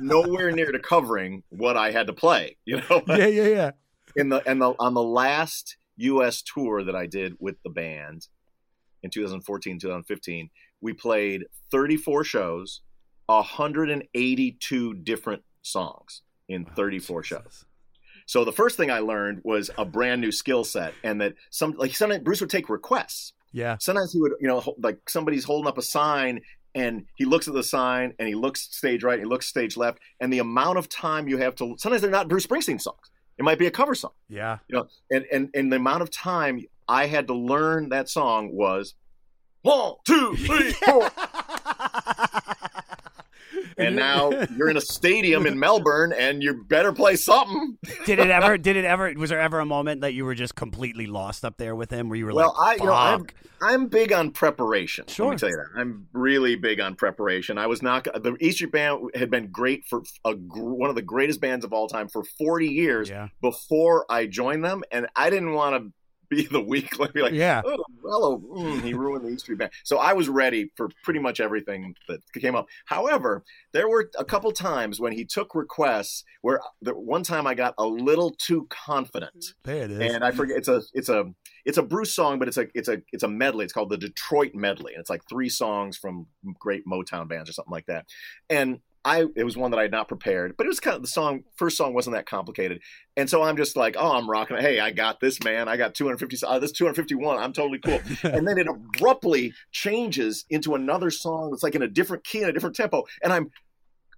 [0.00, 2.56] nowhere near to covering what I had to play.
[2.64, 3.48] You know, yeah, yeah.
[3.48, 3.70] Yeah.
[4.16, 6.42] In the and the on the last U.S.
[6.42, 8.28] tour that I did with the band
[9.02, 12.80] in 2014, 2015, we played 34 shows,
[13.26, 17.64] 182 different songs in 34 shows.
[18.26, 21.72] So the first thing I learned was a brand new skill set, and that some
[21.72, 23.32] like sometimes Bruce would take requests.
[23.52, 23.76] Yeah.
[23.80, 26.40] Sometimes he would, you know, like somebody's holding up a sign,
[26.74, 29.98] and he looks at the sign, and he looks stage right, he looks stage left,
[30.20, 31.74] and the amount of time you have to.
[31.78, 33.10] Sometimes they're not Bruce Springsteen songs.
[33.38, 34.58] It might be a cover song Yeah.
[34.68, 38.50] you know and and and the amount of time i had to learn that song
[38.52, 38.94] was
[39.62, 41.08] one two three four
[43.78, 48.30] and now you're in a stadium in melbourne and you better play something did it
[48.30, 48.58] ever?
[48.58, 49.12] Did it ever?
[49.16, 52.08] Was there ever a moment that you were just completely lost up there with him,
[52.08, 53.26] where you were well i like, you know i'm
[53.60, 57.66] i'm big on preparation let me tell you that i'm really big on preparation i
[57.66, 61.64] was not the easter band had been great for a one of the greatest bands
[61.64, 63.28] of all time for 40 years Yeah.
[63.40, 65.92] before i joined them and i didn't want to
[66.30, 66.98] be the week.
[66.98, 67.62] like be like, Yeah.
[67.64, 69.70] oh, Morello, mm, he ruined the E Street Band.
[69.84, 72.66] So I was ready for pretty much everything that came up.
[72.86, 77.54] However, there were a couple times when he took requests where the one time I
[77.54, 80.14] got a little too confident, There it is.
[80.14, 81.24] and I forget it's a it's a
[81.64, 83.64] it's a Bruce song, but it's a it's a it's a medley.
[83.64, 86.26] It's called the Detroit Medley, and it's like three songs from
[86.58, 88.06] great Motown bands or something like that.
[88.48, 91.02] And I it was one that I had not prepared, but it was kind of
[91.02, 91.44] the song.
[91.56, 92.80] First song wasn't that complicated,
[93.16, 94.62] and so I'm just like, oh, I'm rocking it.
[94.62, 95.68] Hey, I got this, man.
[95.68, 96.46] I got 250.
[96.46, 97.38] Uh, this 251.
[97.38, 98.00] I'm totally cool.
[98.30, 102.50] and then it abruptly changes into another song that's like in a different key and
[102.50, 103.50] a different tempo, and I'm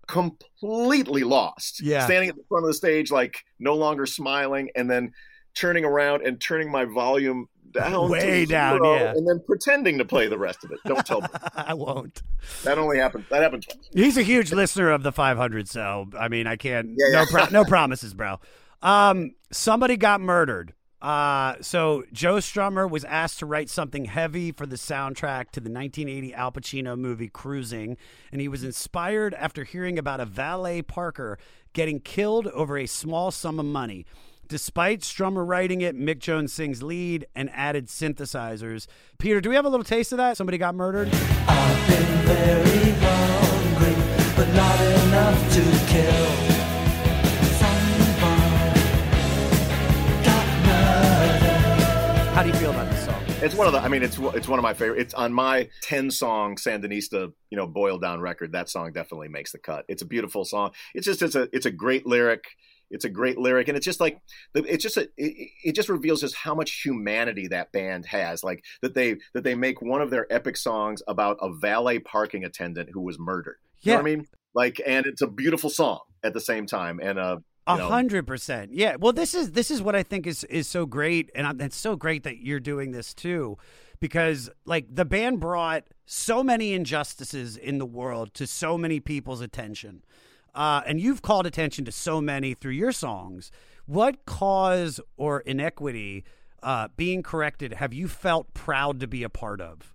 [0.06, 1.80] completely lost.
[1.82, 2.04] Yeah.
[2.04, 5.12] standing at the front of the stage, like no longer smiling, and then
[5.54, 9.12] turning around and turning my volume down Way down, yeah.
[9.12, 10.78] and then pretending to play the rest of it.
[10.86, 11.28] Don't tell me.
[11.54, 12.22] I won't.
[12.64, 13.24] That only happened.
[13.30, 13.88] That happened twice.
[13.92, 16.88] He's a huge listener of the 500, so I mean, I can't.
[16.90, 17.24] Yeah, no, yeah.
[17.30, 18.40] pro- no promises, bro.
[18.82, 20.74] Um, somebody got murdered.
[21.02, 25.70] Uh, so Joe Strummer was asked to write something heavy for the soundtrack to the
[25.70, 27.96] 1980 Al Pacino movie Cruising,
[28.30, 31.38] and he was inspired after hearing about a valet Parker
[31.72, 34.04] getting killed over a small sum of money.
[34.50, 38.88] Despite Strummer writing it, Mick Jones sings lead and added synthesizers.
[39.16, 40.36] Peter, do we have a little taste of that?
[40.36, 41.06] Somebody got murdered.
[41.46, 43.94] I've been very hungry,
[44.34, 46.26] but not enough to kill.
[47.60, 48.82] Somebody
[50.24, 52.34] got murdered.
[52.34, 53.22] How do you feel about this song?
[53.42, 53.78] It's one of the.
[53.78, 55.00] I mean, it's it's one of my favorite.
[55.00, 58.50] It's on my ten song Sandinista, you know, boiled down record.
[58.50, 59.84] That song definitely makes the cut.
[59.86, 60.72] It's a beautiful song.
[60.92, 62.46] It's just it's a it's a great lyric.
[62.90, 64.20] It's a great lyric, and it's just like
[64.54, 68.42] it's just a, it, it just reveals just how much humanity that band has.
[68.42, 72.44] Like that they that they make one of their epic songs about a valet parking
[72.44, 73.58] attendant who was murdered.
[73.82, 74.26] You know what I mean?
[74.54, 78.72] Like, and it's a beautiful song at the same time, and uh, A hundred percent.
[78.72, 78.96] Yeah.
[78.98, 81.94] Well, this is this is what I think is is so great, and it's so
[81.96, 83.58] great that you're doing this too,
[84.00, 89.40] because like the band brought so many injustices in the world to so many people's
[89.40, 90.02] attention,
[90.54, 93.50] uh, and you've called attention to so many through your songs.
[93.86, 96.24] What cause or inequity
[96.62, 99.94] uh, being corrected have you felt proud to be a part of?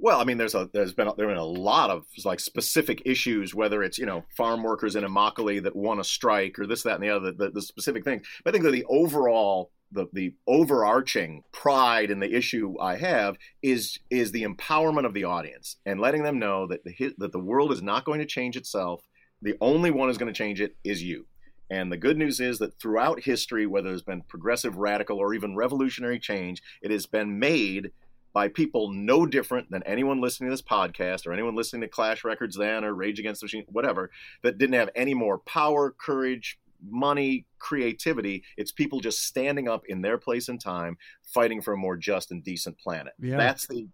[0.00, 3.52] Well, I mean, there's a there's been there been a lot of like specific issues,
[3.52, 6.94] whether it's you know farm workers in Immokalee that want a strike or this, that,
[6.94, 8.26] and the other, the, the specific things.
[8.44, 13.36] But I think that the overall the the overarching pride in the issue I have
[13.60, 17.38] is is the empowerment of the audience and letting them know that the that the
[17.40, 19.02] world is not going to change itself.
[19.42, 21.26] The only one who's going to change it is you.
[21.70, 25.54] And the good news is that throughout history, whether there's been progressive, radical, or even
[25.54, 27.90] revolutionary change, it has been made
[28.32, 32.24] by people no different than anyone listening to this podcast or anyone listening to Clash
[32.24, 34.10] Records then or Rage Against the Machine, whatever,
[34.42, 36.58] that didn't have any more power, courage,
[36.88, 38.44] money, creativity.
[38.56, 42.30] It's people just standing up in their place and time, fighting for a more just
[42.30, 43.12] and decent planet.
[43.18, 43.36] Yeah.
[43.36, 43.88] That's the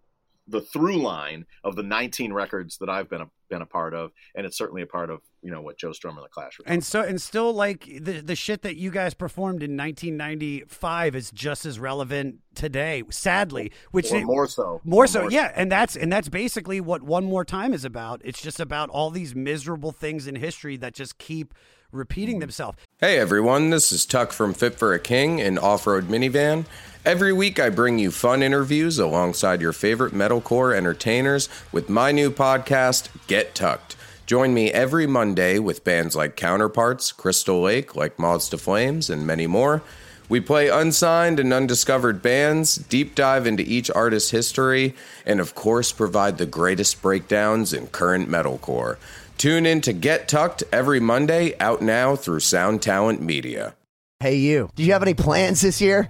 [0.47, 4.11] the through line of the 19 records that I've been a, been a part of,
[4.35, 6.57] and it's certainly a part of you know what Joe Strummer and the Clash.
[6.57, 11.15] Were And so, and still, like the the shit that you guys performed in 1995
[11.15, 13.03] is just as relevant today.
[13.11, 14.81] Sadly, which Or more so.
[14.83, 15.51] more Or so, more yeah.
[15.55, 18.21] And that's and that's basically what one more time is about.
[18.25, 21.53] It's just about all these miserable things in history that just keep
[21.91, 22.41] repeating mm-hmm.
[22.41, 22.79] themselves.
[22.99, 26.65] Hey everyone, this is Tuck from Fit for a King, an off road minivan.
[27.05, 32.31] Every week I bring you fun interviews alongside your favorite metalcore entertainers with my new
[32.31, 33.94] podcast, Get Tucked.
[34.25, 39.27] Join me every Monday with bands like Counterparts, Crystal Lake, like Moths to Flames, and
[39.27, 39.83] many more.
[40.27, 44.95] We play unsigned and undiscovered bands, deep dive into each artist's history,
[45.27, 48.97] and of course provide the greatest breakdowns in current metalcore.
[49.37, 53.75] Tune in to Get Tucked every Monday, out now through Sound Talent Media.
[54.19, 54.71] Hey, you.
[54.75, 56.09] Do you have any plans this year?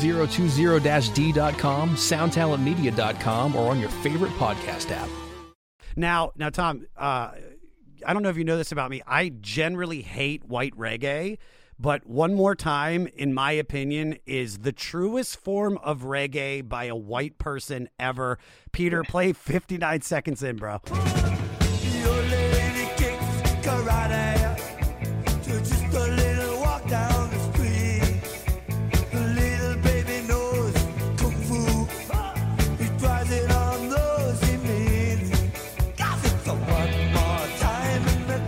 [0.01, 5.09] 2020-d.com, soundtalentmedia.com, or on your favorite podcast app.
[5.95, 7.31] Now, now, Tom, uh,
[8.05, 9.01] I don't know if you know this about me.
[9.05, 11.37] I generally hate white reggae,
[11.79, 16.95] but one more time, in my opinion, is the truest form of reggae by a
[16.95, 18.39] white person ever.
[18.71, 20.79] Peter, play 59 seconds in, bro.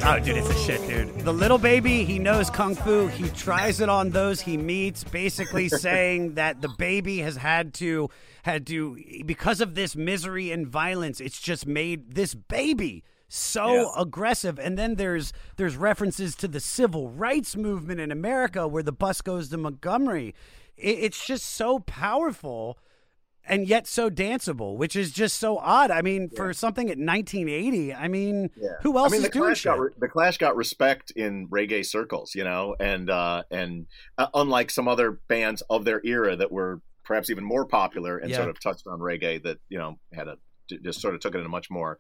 [0.06, 1.22] Oh, dude, it's a shit, dude.
[1.22, 3.08] The little baby, he knows kung fu.
[3.08, 8.10] He tries it on those he meets, basically saying that the baby has had to
[8.44, 11.22] had to because of this misery and violence.
[11.22, 14.02] It's just made this baby so Yeah.
[14.02, 14.60] aggressive.
[14.60, 19.22] And then there's there's references to the civil rights movement in America, where the bus
[19.22, 20.36] goes to Montgomery.
[20.76, 22.78] It, it's just so powerful.
[23.46, 25.92] And yet so danceable, which is just so odd.
[25.92, 28.50] I mean, for something at 1980, I mean,
[28.82, 29.72] who else I mean, is the doing Clash shit?
[29.78, 33.88] got the Clash got respect in reggae circles, you know, and uh, and
[34.18, 38.30] uh, unlike some other bands of their era that were perhaps even more popular and
[38.30, 38.38] Yeah.
[38.38, 40.38] sort of touched on reggae, that you know had a
[40.82, 41.98] just sort of took it in a much more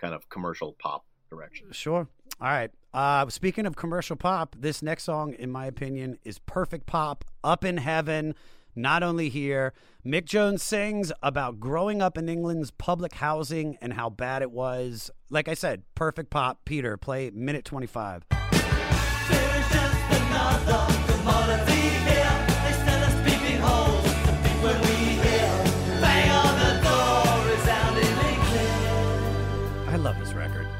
[0.00, 1.66] kind of commercial pop direction.
[1.72, 2.06] Sure.
[2.40, 2.70] All right.
[2.92, 7.24] Uh, speaking of commercial pop, this next song, in my opinion, is perfect pop.
[7.42, 8.36] Up in heaven.
[8.76, 9.72] Not only here,
[10.04, 15.10] Mick Jones sings about growing up in England's public housing and how bad it was.
[15.30, 16.64] Like I said, perfect pop.
[16.64, 18.24] Peter, play minute 25.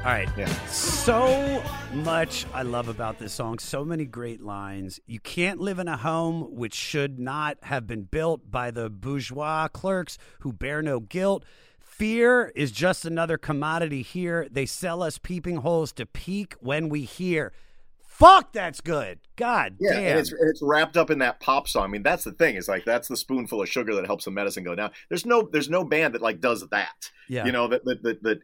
[0.05, 0.29] All right.
[0.69, 3.57] So much I love about this song.
[3.57, 4.99] So many great lines.
[5.07, 9.67] You can't live in a home which should not have been built by the bourgeois
[9.67, 11.43] clerks who bear no guilt.
[11.79, 14.47] Fear is just another commodity here.
[14.51, 17.51] They sell us peeping holes to peek when we hear.
[18.05, 19.19] Fuck, that's good.
[19.35, 20.03] God Yeah, damn.
[20.03, 21.83] and it's and it's wrapped up in that pop song.
[21.83, 22.55] I mean, that's the thing.
[22.55, 24.91] Is like that's the spoonful of sugar that helps the medicine go down.
[25.09, 27.09] There's no there's no band that like does that.
[27.27, 27.45] Yeah.
[27.45, 28.39] You know that that that, that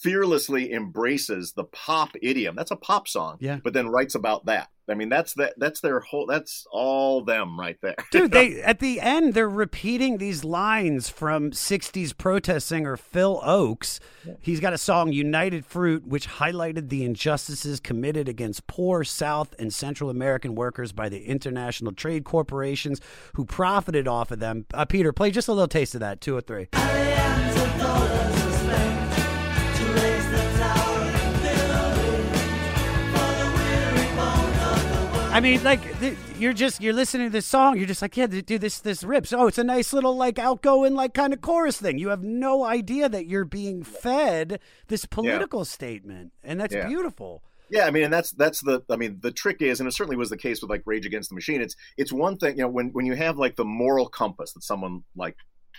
[0.00, 2.56] fearlessly embraces the pop idiom.
[2.56, 3.36] That's a pop song.
[3.40, 3.58] Yeah.
[3.62, 4.68] But then writes about that.
[4.88, 6.26] I mean, that's that that's their whole.
[6.26, 7.94] That's all them right there.
[8.10, 14.00] Dude, they at the end they're repeating these lines from '60s protest singer Phil Ochs.
[14.40, 19.72] He's got a song "United Fruit," which highlighted the injustices committed against poor South and
[19.72, 23.00] Central American workers by the international trade corporations
[23.34, 24.66] who profited off of them.
[24.74, 26.68] Uh, Peter, play just a little taste of that, two or three.
[35.32, 38.26] I mean, like th- you're just you're listening to this song, you're just like, yeah,
[38.26, 39.32] dude, this this rips.
[39.32, 41.98] Oh, it's a nice little like outgoing like kind of chorus thing.
[41.98, 46.86] You have no idea that you're being fed this political statement, and that's Yeah.
[46.86, 47.42] beautiful.
[47.70, 50.16] Yeah, I mean, and that's that's the I mean, the trick is, and it certainly
[50.18, 51.62] was the case with like Rage Against the Machine.
[51.62, 54.62] It's it's one thing, you know, when when you have like the moral compass that
[54.62, 55.36] someone like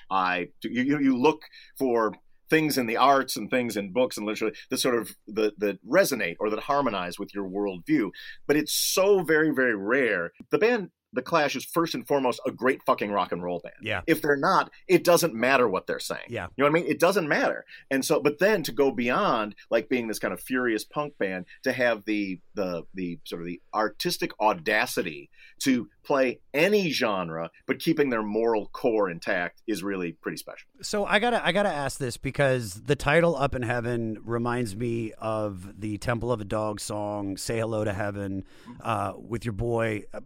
[0.10, 1.44] I you, you look
[1.78, 2.14] for
[2.54, 5.84] things in the arts and things in books and literature that sort of that, that
[5.84, 8.12] resonate or that harmonize with your worldview.
[8.46, 10.32] But it's so very very rare.
[10.52, 10.90] The band.
[11.14, 13.76] The Clash is first and foremost a great fucking rock and roll band.
[13.82, 14.02] Yeah.
[14.08, 16.26] If they're not, it doesn't matter what they're saying.
[16.30, 16.48] Yeah.
[16.56, 16.92] You know what I mean?
[16.92, 17.66] It doesn't matter.
[17.92, 21.46] And so, but then to go beyond like being this kind of furious punk band,
[21.64, 27.80] to have the the the sort of the artistic audacity to play any genre, but
[27.80, 30.68] keeping their moral core intact is really pretty special.
[30.82, 35.14] So I gotta I gotta ask this because the title "Up in Heaven" reminds me
[35.18, 38.44] of the Temple of a Dog song "Say Hello to Heaven"
[38.82, 40.20] uh, with your boy, uh,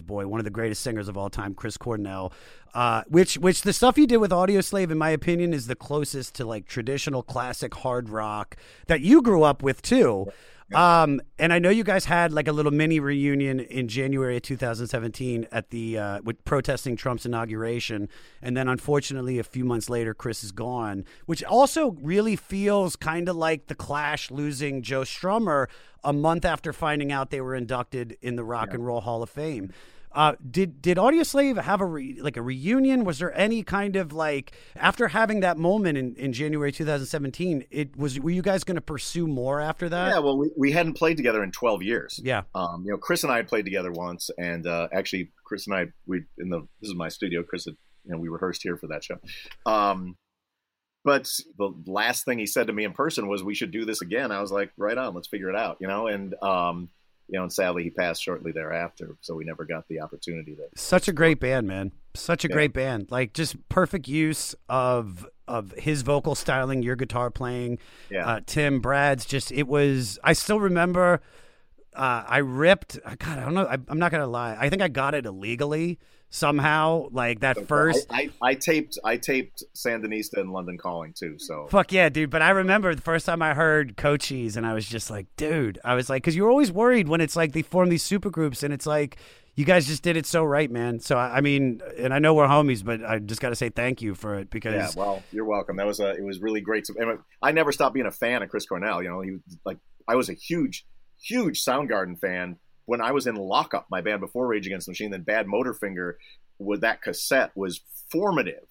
[0.00, 2.32] boy, one of the greatest singers of all time, Chris Cornell.
[2.74, 6.34] Uh, which which the stuff you did with Audioslave, in my opinion, is the closest
[6.34, 10.26] to like traditional classic hard rock that you grew up with too.
[10.74, 14.42] Um, and I know you guys had like a little mini reunion in January of
[14.42, 18.08] 2017 at the uh, with protesting Trump's inauguration,
[18.42, 23.28] and then unfortunately a few months later, Chris is gone, which also really feels kind
[23.28, 25.68] of like the Clash losing Joe Strummer
[26.02, 29.30] a month after finding out they were inducted in the Rock and Roll Hall of
[29.30, 29.72] Fame.
[30.16, 33.04] Uh, did did Audioslave have a re, like a reunion?
[33.04, 37.66] Was there any kind of like after having that moment in, in January 2017?
[37.70, 40.12] It was were you guys going to pursue more after that?
[40.12, 42.18] yeah, well, we, we hadn't played together in 12 years.
[42.24, 42.44] Yeah.
[42.54, 45.76] Um, you know, Chris and I had played together once, and uh, actually, Chris and
[45.76, 47.42] I, we in the this is my studio.
[47.42, 49.18] Chris, had, you know, we rehearsed here for that show.
[49.66, 50.16] Um,
[51.04, 54.00] but the last thing he said to me in person was, "We should do this
[54.00, 56.06] again." I was like, "Right on, let's figure it out," you know.
[56.06, 56.88] And um,
[57.28, 60.62] you know, and sadly, he passed shortly thereafter, so we never got the opportunity to.
[60.76, 61.92] Such a great band, man.
[62.14, 62.54] Such a Yeah.
[62.54, 63.10] great band.
[63.10, 67.78] Like just perfect use of of his vocal styling, your guitar playing.
[68.10, 68.26] Yeah.
[68.26, 71.20] Uh, Tim, Brad's just it was I still remember
[71.94, 73.66] uh, I ripped God, I don't know.
[73.66, 74.56] I, I'm not gonna lie.
[74.58, 75.98] I think I got it illegally
[76.30, 77.08] somehow.
[77.10, 78.06] Like that first.
[78.10, 81.38] I, I, I taped I taped Sandinista and London Calling too.
[81.38, 82.30] So Fuck yeah, dude.
[82.30, 85.78] But I remember the first time I heard Cochise and I was just like, dude,
[85.84, 88.72] I was like, because you're always worried when it's like they form these supergroups and
[88.72, 89.16] it's like,
[89.54, 91.00] you guys just did it so right, man.
[91.00, 93.70] So, I I mean, and I know we're homies, but I just got to say
[93.70, 94.74] thank you for it because.
[94.94, 95.76] Yeah, well, you're welcome.
[95.76, 96.84] That was a, it was really great.
[96.84, 99.02] To, and I never stopped being a fan of Chris Cornell.
[99.02, 100.84] You know, he was like, I was a huge
[101.22, 102.56] huge Soundgarden fan.
[102.86, 106.14] When I was in Lockup, my band before Rage Against the Machine, then Badmotorfinger,
[106.58, 107.80] with that cassette was
[108.10, 108.64] formative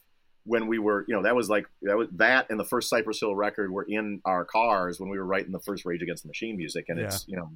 [0.45, 3.19] when we were, you know, that was like that was that and the first Cypress
[3.19, 6.27] Hill record were in our cars when we were writing the first Rage Against the
[6.27, 7.51] Machine music, and it's you know,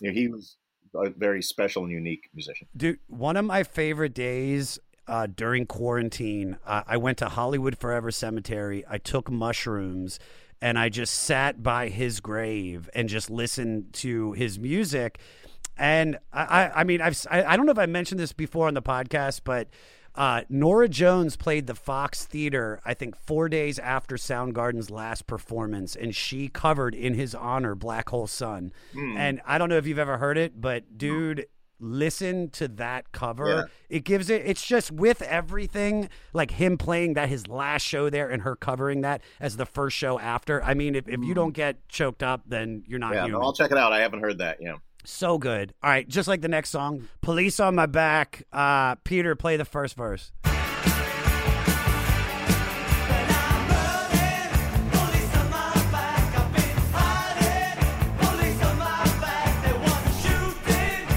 [0.00, 0.56] you know, he was
[0.94, 2.68] a very special and unique musician.
[2.76, 8.10] Dude, one of my favorite days uh, during quarantine, uh, I went to Hollywood Forever
[8.10, 8.84] Cemetery.
[8.88, 10.18] I took mushrooms
[10.60, 15.18] and I just sat by his grave and just listened to his music.
[15.78, 18.74] And I, I, mean, I've, I, I don't know if I mentioned this before on
[18.74, 19.68] the podcast, but
[20.14, 25.94] uh, Norah Jones played the Fox Theater, I think, four days after Soundgarden's last performance,
[25.94, 28.72] and she covered in his honor Black Hole Sun.
[28.92, 29.16] Hmm.
[29.16, 31.46] And I don't know if you've ever heard it, but dude,
[31.78, 33.48] listen to that cover.
[33.48, 33.62] Yeah.
[33.88, 38.28] It gives it, it's just with everything, like him playing that his last show there
[38.28, 40.60] and her covering that as the first show after.
[40.64, 43.14] I mean, if, if you don't get choked up, then you're not Hmm.
[43.14, 43.42] yeah, human.
[43.42, 43.92] I'll check it out.
[43.92, 44.58] I haven't heard that.
[44.60, 44.78] Yeah.
[45.10, 45.72] So good.
[45.82, 48.42] All right, just like the next song, Police on My Back.
[48.52, 50.32] Uh, Peter, play the first verse.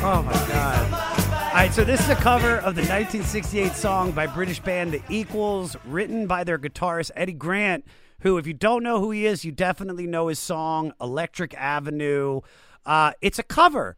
[0.04, 0.94] Oh my god.
[0.94, 5.02] All right, so this is a cover of the 1968 song by British band The
[5.10, 7.86] Equals, written by their guitarist Eddie Grant,
[8.22, 12.39] who, if you don't know who he is, you definitely know his song Electric Avenue.
[12.86, 13.98] Uh, it's a cover,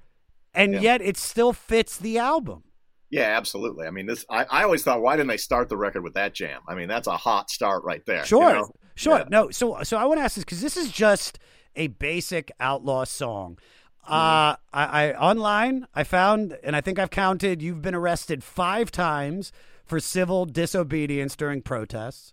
[0.53, 0.79] and Yeah.
[0.81, 2.63] yet it still fits the album.
[3.09, 3.85] Yeah, absolutely.
[3.85, 4.25] I mean, this.
[4.29, 6.61] I, I always thought, why didn't they start the record with that jam?
[6.67, 8.21] I mean, that's a hot start right there.
[8.21, 8.71] you Sure, know?
[8.95, 9.19] sure.
[9.19, 9.25] Yeah.
[9.29, 11.37] No, so so I want to ask this because this is just
[11.75, 13.57] a basic outlaw song.
[14.05, 17.61] Uh, I, I online I found, and I think I've counted.
[17.61, 19.51] You've been arrested five times
[19.85, 22.32] for civil disobedience during protests.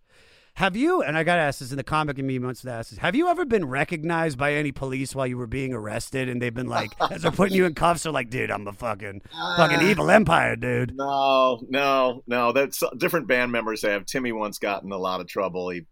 [0.61, 1.01] Have you?
[1.01, 2.99] And I got to ask this in the comic and me wants to ask this.
[2.99, 6.53] Have you ever been recognized by any police while you were being arrested, and they've
[6.53, 9.23] been like, as they're putting you in cuffs, they're like, "Dude, I'm a fucking
[9.57, 9.89] fucking ah.
[9.89, 12.53] evil empire, dude." No, no, no.
[12.53, 14.05] That's uh, different band members have.
[14.05, 15.71] Timmy once got in a lot of trouble.
[15.71, 15.87] He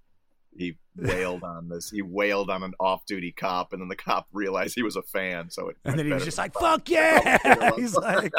[0.54, 1.88] he wailed on this.
[1.90, 5.48] He wailed on an off-duty cop, and then the cop realized he was a fan.
[5.48, 8.34] So it And then he was just like, "Fuck yeah!" He's like,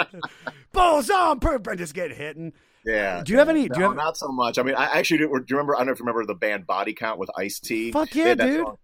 [0.73, 2.53] "Balls on, purple," and just get hitting.
[2.89, 3.21] Yeah.
[3.23, 4.57] Do you have any- do you have- not so much.
[4.57, 5.27] I mean, I actually do.
[5.27, 5.75] Do you remember?
[5.75, 7.91] I don't know if you remember the band Body Count with Ice T.
[7.91, 8.65] Fuck yeah, dude.
[8.65, 8.77] Song,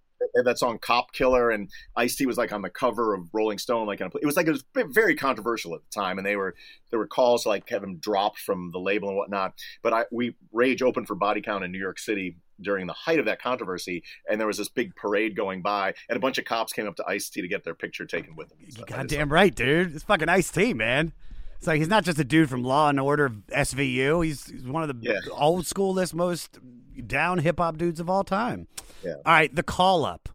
[0.43, 3.88] that song "Cop Killer" and Ice T was like on the cover of Rolling Stone.
[3.88, 6.56] Like, it was like it was very controversial at the time, and they were
[6.89, 9.53] there were calls to like have him dropped from the label and whatnot.
[9.82, 13.20] But I we Rage opened for Body Count in New York City during the height
[13.20, 16.45] of that controversy, and there was this big parade going by, and a bunch of
[16.45, 18.72] cops came up to Ice T to get their picture taken with him.
[18.72, 18.86] stuff.
[18.88, 19.93] Goddamn right, dude.
[19.95, 21.12] It's fucking Ice T, man.
[21.58, 24.26] It's like he's not just a dude from Law and Order SVU.
[24.26, 25.20] He's, he's one of the Yeah.
[25.32, 26.60] old schoolest, most
[27.08, 28.68] down hip hop dudes of all time.
[29.03, 29.14] Yeah.
[29.26, 30.30] All right, the call up.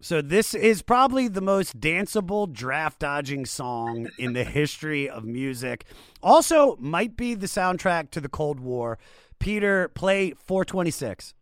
[0.00, 5.84] So this is probably the most danceable draft dodging song in the history of music.
[6.22, 8.96] Also, might be the soundtrack to the Cold War.
[9.40, 11.34] Peter, play 426.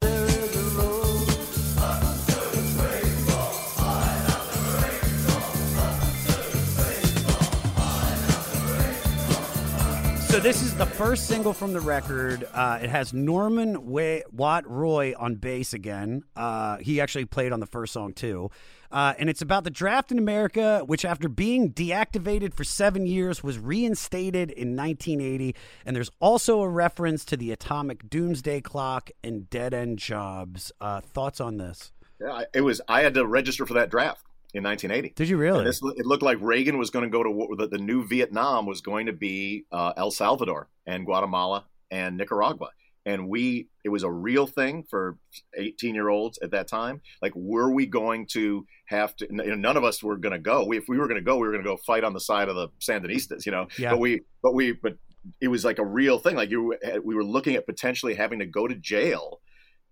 [10.36, 12.46] So this is the first single from the record.
[12.52, 16.24] Uh, it has Norman Wa- Watt Roy on bass again.
[16.36, 18.50] Uh, he actually played on the first song too.
[18.92, 23.42] Uh, and it's about the draft in America, which after being deactivated for seven years
[23.42, 25.56] was reinstated in 1980.
[25.86, 30.70] And there's also a reference to the atomic doomsday clock and dead end jobs.
[30.82, 31.92] Uh, thoughts on this?
[32.20, 32.82] Yeah, it was.
[32.88, 34.25] I had to register for that draft
[34.56, 35.14] in 1980.
[35.14, 35.64] Did you really?
[35.64, 37.54] This, it looked like Reagan was going to go to war.
[37.56, 42.70] The, the new Vietnam was going to be uh, El Salvador and Guatemala and Nicaragua.
[43.04, 45.16] And we, it was a real thing for
[45.56, 47.02] 18 year olds at that time.
[47.22, 49.26] Like, were we going to have to?
[49.30, 50.64] You know, none of us were going to go.
[50.64, 52.20] We, if we were going to go, we were going to go fight on the
[52.20, 53.46] side of the Sandinistas.
[53.46, 53.90] You know, Yeah.
[53.92, 54.96] but we, but we, but
[55.40, 56.34] it was like a real thing.
[56.34, 59.40] Like you, we were looking at potentially having to go to jail,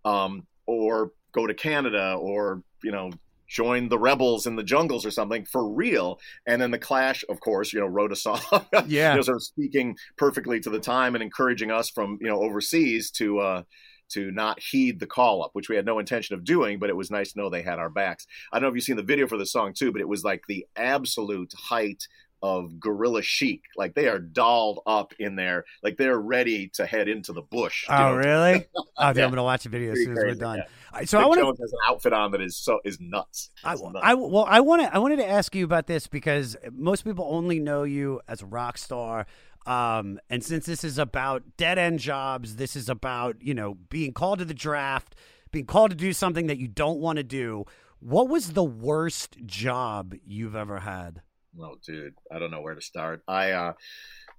[0.04, 3.10] um, or go to Canada, or you know,
[3.54, 6.18] join the rebels in the jungles or something for real.
[6.46, 8.40] And then the Clash, of course, you know, wrote a song,
[8.86, 9.14] Yeah.
[9.20, 13.38] sort of speaking perfectly to the time and encouraging us from you know overseas to
[13.38, 13.62] uh,
[14.10, 16.96] to not heed the call up, which we had no intention of doing, but it
[16.96, 18.26] was nice to know they had our backs.
[18.52, 20.24] I don't know if you've seen the video for the song too, but it was
[20.24, 22.06] like the absolute height
[22.44, 23.62] of guerrilla chic.
[23.74, 27.86] Like they are dolled up in there, like they're ready to head into the bush.
[27.88, 28.14] Oh, know?
[28.16, 28.66] really?
[28.96, 29.08] Oh, Yeah.
[29.08, 30.58] I'm going to watch the video as soon as we're done.
[30.58, 31.04] yeah.
[31.04, 33.50] So Vic I want to has an outfit on that is so is nuts.
[33.64, 33.98] I, nuts.
[34.00, 37.58] I well, I wanted I wanted to ask you about this because most people only
[37.58, 39.26] know you as a rock star,
[39.66, 44.12] um, and since this is about dead end jobs, this is about you know being
[44.12, 45.16] called to the draft,
[45.50, 47.64] being called to do something that you don't want to do.
[47.98, 51.22] What was the worst job you've ever had?
[51.60, 53.22] Oh, dude, I don't know where to start.
[53.28, 53.72] I, uh,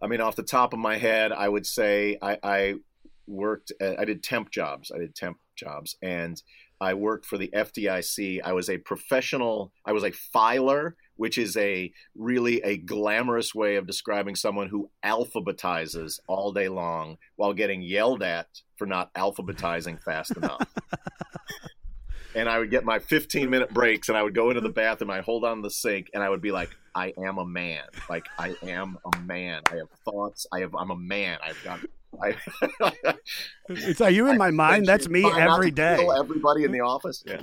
[0.02, 2.76] I mean, off the top of my head, I would say I, I
[3.28, 3.72] worked.
[3.80, 4.92] At, I did temp jobs.
[4.94, 6.42] I did temp jobs, and
[6.82, 8.42] I worked for the FDIC.
[8.44, 9.72] I was a professional.
[9.86, 14.90] I was a filer, which is a really a glamorous way of describing someone who
[15.04, 18.48] alphabetizes all day long while getting yelled at
[18.78, 20.68] for not alphabetizing fast enough.
[22.36, 25.10] and I would get my 15 minute breaks and I would go into the bathroom,
[25.10, 27.84] I hold on the sink and I would be like, I am a man.
[28.10, 29.62] Like I am a man.
[29.72, 30.46] I have thoughts.
[30.54, 31.40] I have I'm a man.
[31.44, 31.80] I've got
[32.22, 32.36] I,
[33.70, 34.86] it's are you in my mind?
[34.86, 36.08] That's me every day.
[36.18, 37.24] Everybody in the office.
[37.26, 37.42] Yeah.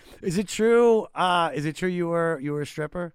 [0.22, 1.06] is it true?
[1.14, 3.14] Uh, is it true you were you were a stripper?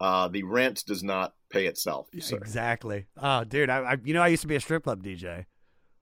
[0.00, 2.08] Uh, the rent does not pay itself.
[2.18, 2.36] Sir.
[2.36, 3.06] Exactly.
[3.20, 5.44] Oh, dude, I, I you know I used to be a strip club DJ.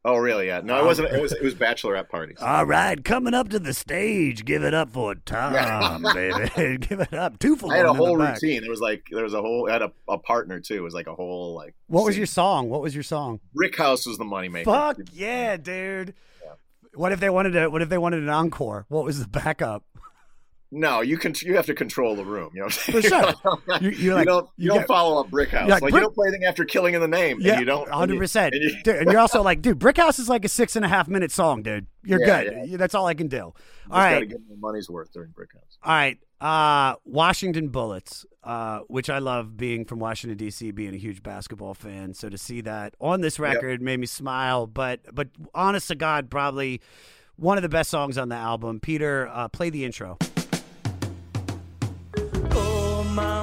[0.08, 0.46] Oh, really?
[0.46, 0.62] Yeah.
[0.64, 1.12] No, it wasn't.
[1.12, 2.38] It was it was bachelorette parties.
[2.40, 4.46] All right, coming up to the stage.
[4.46, 6.78] Give it up for Tom, baby.
[6.86, 7.38] Give it up.
[7.38, 8.62] Two for I had a whole the routine.
[8.62, 9.68] There was like there was a whole.
[9.68, 10.76] I had a, a partner too.
[10.76, 11.74] It was like a whole like.
[11.88, 12.70] What was your song?
[12.70, 13.40] What was your song?
[13.52, 14.64] Brick House was the moneymaker.
[14.64, 16.14] Fuck yeah, dude.
[16.94, 17.68] What if they wanted to?
[17.68, 18.86] What if they wanted an encore?
[18.88, 19.84] What was the backup?
[20.70, 21.32] No, you can.
[21.40, 22.50] You have to control the room.
[22.54, 23.32] You know, For sure.
[23.80, 24.48] You- you, you're like- don't.
[24.56, 25.62] You, you don't get- follow up Brick House.
[25.62, 27.38] you're like, Brick- you don't play anything after killing in the name.
[27.40, 27.88] Yeah, and you don't.
[27.88, 28.54] hundred percent.
[28.54, 30.88] and you, and you're also like, dude, Brick House is like a six and a
[30.88, 31.86] half minute song, dude.
[32.04, 32.78] You're Yeah, good.
[32.78, 33.40] That's all I can do.
[33.40, 33.52] All
[33.90, 35.78] Just gotta get my money's worth during Brick House.
[35.82, 36.18] all right.
[36.40, 41.74] Uh, Washington Bullets, uh, which I love being from Washington D.C., being a huge basketball
[41.74, 42.14] fan.
[42.14, 44.66] So to see that on this record made me smile.
[44.68, 46.80] But but honest to God, probably
[47.36, 48.78] one of the best songs on the album.
[48.80, 50.16] Peter, uh, play the intro.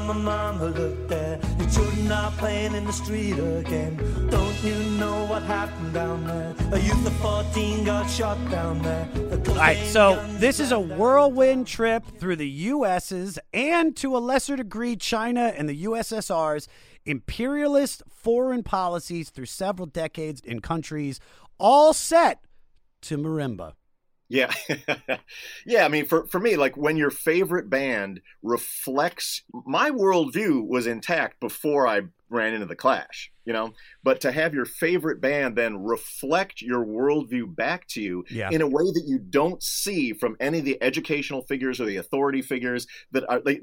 [0.07, 1.39] Oh, mama, look there.
[1.57, 3.97] Your children are playing in the street again.
[4.29, 6.53] Don't you know what happened down there?
[6.73, 9.09] A youth of 14 got shot down there.
[9.15, 14.19] The All right, so this is a whirlwind trip through the U.S.'s and to a
[14.19, 16.67] lesser degree China and the USSR's
[17.05, 21.19] imperialist foreign policies through several decades in countries,
[21.57, 22.43] all set
[23.01, 23.73] to marimba.
[24.27, 24.51] Yeah.
[25.65, 25.85] yeah.
[25.85, 31.39] I mean, for, for me, like when your favorite band reflects my worldview was intact
[31.39, 33.73] before I ran into the Clash, you know,
[34.03, 38.49] but to have your favorite band then reflect your worldview back to you Yeah.
[38.51, 41.97] in a way that you don't see from any of the educational figures or the
[41.97, 43.61] authority figures that are like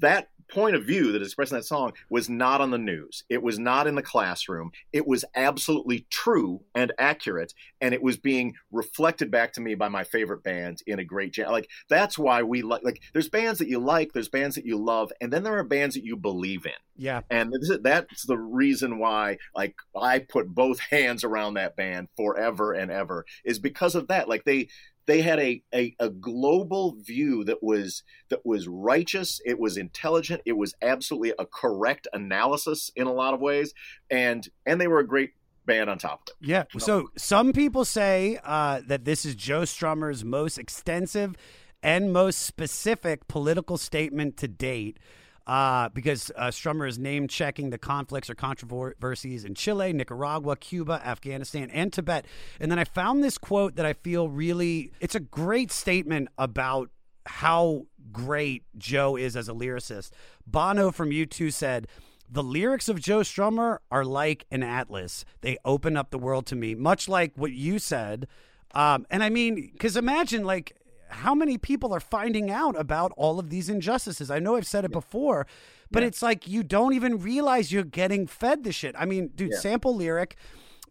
[0.00, 3.24] that point of view that is expressed in that song was not on the news.
[3.28, 4.70] It was not in the classroom.
[4.92, 9.88] It was absolutely true and accurate, and it was being reflected back to me by
[9.88, 11.50] my favorite band in a great jam.
[11.50, 14.76] Like that's why we like like there's bands that you like, there's bands that you
[14.76, 16.72] love, and then there are bands that you believe in.
[16.96, 17.22] Yeah.
[17.28, 22.08] And this is- that's the reason why, like, I put both hands around that band
[22.16, 24.28] forever and ever is because of that.
[24.28, 24.68] Like they
[25.06, 29.40] they had a, a a global view that was that was righteous.
[29.44, 30.42] It was intelligent.
[30.44, 33.72] It was absolutely a correct analysis in a lot of ways,
[34.10, 35.30] and and they were a great
[35.64, 36.48] band on top of it.
[36.48, 36.64] Yeah.
[36.78, 41.36] So some people say uh, that this is Joe Strummer's most extensive
[41.82, 44.98] and most specific political statement to date.
[45.46, 51.00] Uh, because uh, Strummer is name checking the conflicts or controversies in Chile, Nicaragua, Cuba,
[51.04, 52.26] Afghanistan, and Tibet.
[52.58, 56.90] And then I found this quote that I feel really, it's a great statement about
[57.26, 60.10] how great Joe is as a lyricist.
[60.46, 61.86] Bono from U2 said,
[62.28, 65.24] the lyrics of Joe Strummer are like an atlas.
[65.42, 68.26] They open up the world to me, much like what you said.
[68.74, 70.76] Um, and I mean, because imagine like
[71.08, 74.30] how many people are finding out about all of these injustices.
[74.30, 75.46] I know I've said it before,
[75.90, 78.94] but it's like you don't even realize you're getting fed the shit.
[78.98, 79.58] I mean, dude, Yeah.
[79.58, 80.36] sample lyric.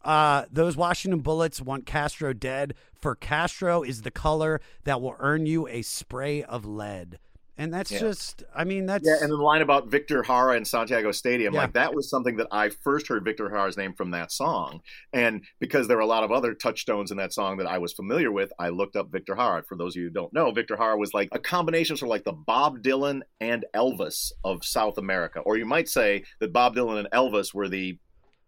[0.04, 2.74] Uh, those Washington Bullets want Castro dead.
[2.94, 7.18] For Castro is the color that will earn you a spray of lead.
[7.58, 8.00] And that's Yeah.
[8.00, 9.06] just, I mean, that's.
[9.06, 11.60] Yeah, and the line about Victor Jara and Santiago Stadium, Yeah.
[11.62, 14.82] like that was something that I first heard Victor Jara's name from that song.
[15.14, 17.94] And because there were a lot of other touchstones in that song that I was
[17.94, 19.62] familiar with, I looked up Victor Jara.
[19.62, 22.10] For those of you who don't know, Victor Jara was like a combination, sort of
[22.10, 25.40] like the Bob Dylan and Elvis of South America.
[25.40, 27.98] Or you might say that Bob Dylan and Elvis were the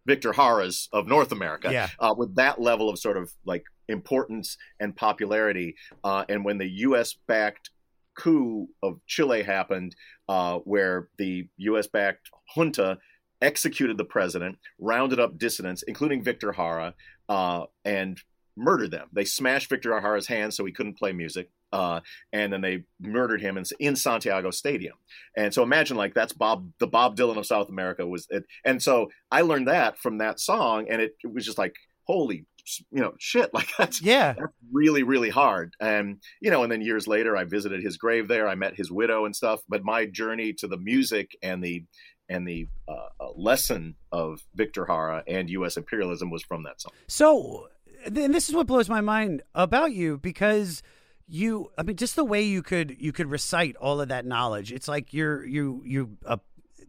[0.04, 1.88] Victor Jara's of North America Yeah.
[1.98, 5.76] uh, with that level of sort of like importance and popularity.
[6.04, 7.14] Uh, and when the U.S.
[7.26, 7.70] backed
[8.18, 9.94] coup of Chile happened,
[10.28, 11.86] uh, where the U.S.
[11.86, 12.98] backed junta
[13.40, 16.94] executed the president, rounded up dissidents, including Victor Jara,
[17.28, 18.20] uh, and
[18.56, 19.08] murdered them.
[19.12, 21.50] They smashed Victor Jara's hands so he couldn't play music.
[21.70, 22.00] Uh,
[22.32, 24.94] and then they murdered him in, in Santiago Stadium.
[25.36, 28.44] And so imagine like that's Bob, the Bob Dylan of South America was it.
[28.64, 32.46] And so I learned that from that song, and it, it was just like, holy,
[32.90, 35.74] you know, shit, like that's yeah, that's really really hard.
[35.80, 38.48] And you know, and then years later, I visited his grave there.
[38.48, 39.60] I met his widow and stuff.
[39.68, 41.84] But my journey to the music and the
[42.28, 45.76] and the uh, uh, lesson of Victor Jara and U.S.
[45.76, 46.92] imperialism was from that song.
[47.06, 47.68] So,
[48.04, 50.82] and this is what blows my mind about you because
[51.26, 54.72] you, I mean, just the way you could you could recite all of that knowledge.
[54.72, 56.40] It's like you're you you a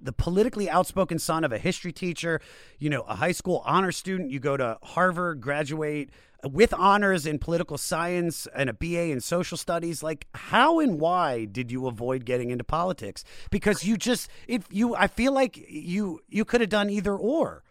[0.02, 2.42] the politically outspoken son of a history teacher,
[2.78, 4.32] you know, a high school honor student.
[4.32, 6.10] You go to Harvard, graduate
[6.44, 10.02] with honors in political science and a BA in social studies.
[10.02, 13.24] Like, how and why did you avoid getting into politics?
[13.50, 17.64] Because you just, if you, I feel like you you could have done either or.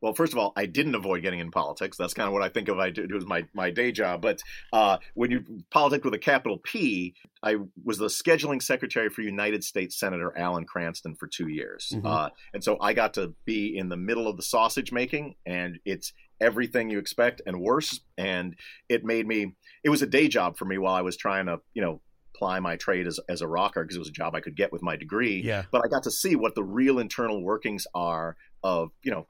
[0.00, 1.96] Well, first of all, I didn't avoid getting in politics.
[1.96, 2.78] That's kind of what I think of.
[2.78, 4.22] I do as my, my day job.
[4.22, 4.40] But
[4.72, 9.64] uh, when you politics with a capital P, I was the scheduling secretary for United
[9.64, 12.06] States Senator Alan Cranston for two years, mm-hmm.
[12.06, 15.78] uh, and so I got to be in the middle of the sausage making, and
[15.84, 18.00] it's everything you expect and worse.
[18.16, 18.56] And
[18.88, 19.54] it made me.
[19.84, 22.00] It was a day job for me while I was trying to, you know,
[22.34, 24.72] ply my trade as, as a rocker because it was a job I could get
[24.72, 25.42] with my degree.
[25.44, 25.64] Yeah.
[25.70, 29.26] But I got to see what the real internal workings are of, you know,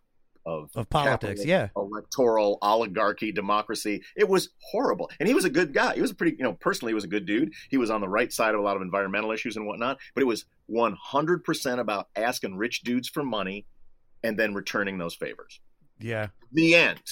[0.46, 4.02] of, of politics, yeah, electoral oligarchy, democracy.
[4.16, 5.94] It was horrible, and he was a good guy.
[5.94, 7.52] He was a pretty, you know, personally, he was a good dude.
[7.68, 9.98] He was on the right side of a lot of environmental issues and whatnot.
[10.14, 13.66] But it was one hundred percent about asking rich dudes for money
[14.22, 15.60] and then returning those favors.
[15.98, 16.28] Yeah.
[16.52, 17.02] The end.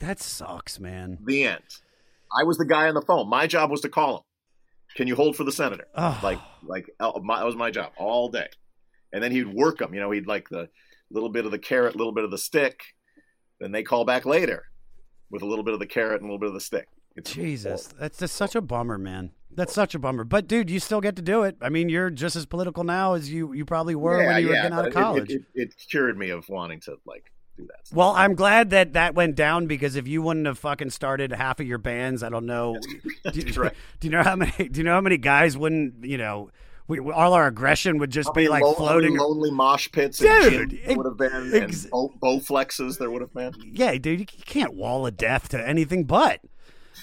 [0.00, 1.18] That sucks, man.
[1.24, 1.62] The end.
[2.36, 3.28] I was the guy on the phone.
[3.28, 4.22] My job was to call him.
[4.96, 5.86] Can you hold for the senator?
[5.94, 6.18] Oh.
[6.22, 8.48] Like, like uh, my, that was my job all day.
[9.12, 9.94] And then he'd work them.
[9.94, 10.68] You know, he'd like the
[11.14, 12.80] little bit of the carrot, a little bit of the stick.
[13.60, 14.64] Then they call back later
[15.30, 16.88] with a little bit of the carrot and a little bit of the stick.
[17.16, 18.00] It's Jesus, horrible.
[18.00, 19.30] that's just such a bummer, man.
[19.52, 20.24] That's such a bummer.
[20.24, 21.56] But dude, you still get to do it.
[21.62, 24.48] I mean, you're just as political now as you you probably were yeah, when you
[24.48, 25.30] yeah, were getting out of college.
[25.30, 27.94] It, it, it, cured me of wanting to like do that.
[27.94, 31.60] Well, I'm glad that that went down because if you wouldn't have fucking started half
[31.60, 32.78] of your bands, I don't know.
[33.32, 33.72] do, you, right.
[34.00, 34.68] do you know how many?
[34.68, 36.04] Do you know how many guys wouldn't?
[36.04, 36.50] You know,
[36.86, 39.16] we, all our aggression would just be like lo- floating.
[39.16, 40.72] lonely mosh pits, dude.
[40.72, 43.52] It would have been, ex- bow, bow flexes there would have been.
[43.72, 46.40] Yeah, dude, you can't wall of death to anything but.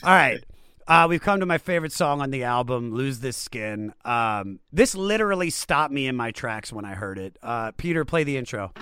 [0.03, 0.43] All right.
[0.87, 4.93] Uh, we've come to my favorite song on the album, "Lose This Skin." Um, this
[4.93, 7.37] literally stopped me in my tracks when I heard it.
[7.41, 8.73] Uh, Peter, play the intro.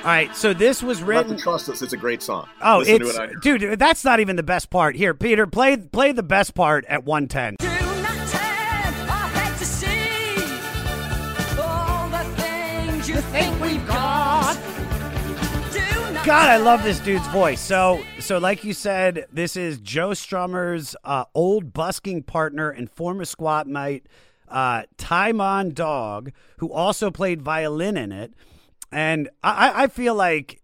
[0.00, 1.36] All right, so this was written.
[1.36, 2.48] trust us; it's a great song.
[2.62, 3.78] Oh, Listen it's it dude.
[3.78, 4.96] That's not even the best part.
[4.96, 7.56] Here, Peter, play play the best part at one ten.
[16.24, 17.60] God, I love this dude's voice.
[17.60, 23.26] So, so like you said, this is Joe Strummer's uh, old busking partner and former
[23.26, 24.06] squat mate,
[24.48, 28.32] uh, Tymon Dogg, who also played violin in it.
[28.92, 30.62] And I, I feel like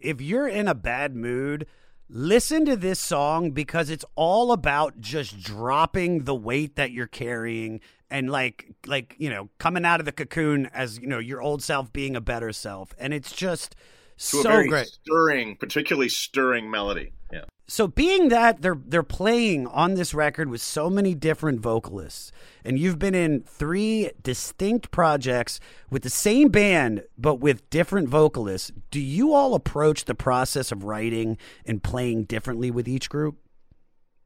[0.00, 1.66] if you're in a bad mood,
[2.08, 7.80] listen to this song because it's all about just dropping the weight that you're carrying
[8.10, 11.62] and like like you know coming out of the cocoon as you know your old
[11.62, 13.74] self being a better self and it's just
[14.16, 17.12] to so a very great stirring, particularly stirring melody.
[17.32, 17.44] Yeah.
[17.66, 22.30] So being that they're they're playing on this record with so many different vocalists
[22.64, 25.60] and you've been in three distinct projects
[25.90, 30.84] with the same band but with different vocalists do you all approach the process of
[30.84, 33.38] writing and playing differently with each group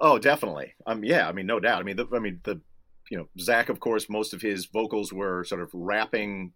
[0.00, 0.74] Oh, definitely.
[0.86, 1.28] Um, yeah.
[1.28, 1.80] I mean, no doubt.
[1.80, 2.60] I mean, the, I mean, the,
[3.10, 6.52] you know, Zack, of course, most of his vocals were sort of rapping,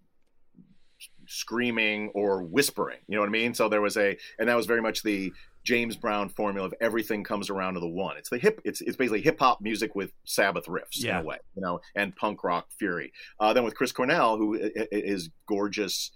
[1.27, 2.99] screaming, or whispering.
[3.09, 3.55] You know what I mean?
[3.55, 5.33] So there was a, and that was very much the
[5.65, 8.17] James Brown formula of everything comes around to the one.
[8.17, 8.61] It's the hip.
[8.65, 11.19] It's it's basically hip hop music with Sabbath riffs Yeah.
[11.21, 13.13] in a way, you know, and punk rock fury.
[13.39, 16.11] Uh, then with Chris Cornell, who i- i- gorgeous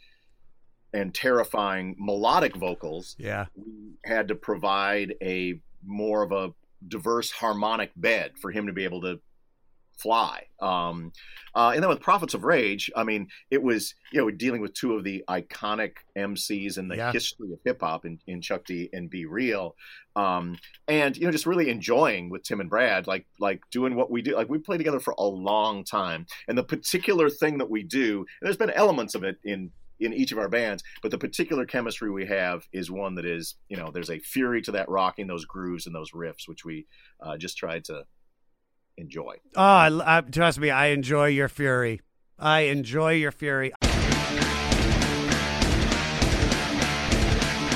[0.93, 3.65] and terrifying melodic vocals, yeah we
[4.05, 6.53] had to provide a more of a
[6.89, 9.21] diverse harmonic bed for him to be able to
[9.97, 10.45] fly.
[10.61, 11.13] Um,
[11.55, 14.75] uh, and then with Prophets of Rage, I mean, it was you know dealing with
[14.75, 17.13] two of the iconic MCs in the Yeah.
[17.13, 19.75] history of hip hop in, in Chuck D and B-Real,
[20.15, 20.57] um,
[20.89, 24.23] and you know just really enjoying with Tim and Brad, like like doing what we
[24.23, 24.35] do.
[24.37, 28.19] Like we play together for a long time, and the particular thing that we do,
[28.19, 31.65] and there's been elements of it in in each of our bands, but the particular
[31.65, 35.27] chemistry we have is one that is, you know, there's a fury to that rocking,
[35.27, 36.87] those grooves and those riffs, which we
[37.21, 38.05] uh, just tried to
[38.99, 39.35] enjoy.
[39.57, 42.01] oh I, I, uh, trust me i enjoy your fury
[42.39, 43.73] i enjoy your fury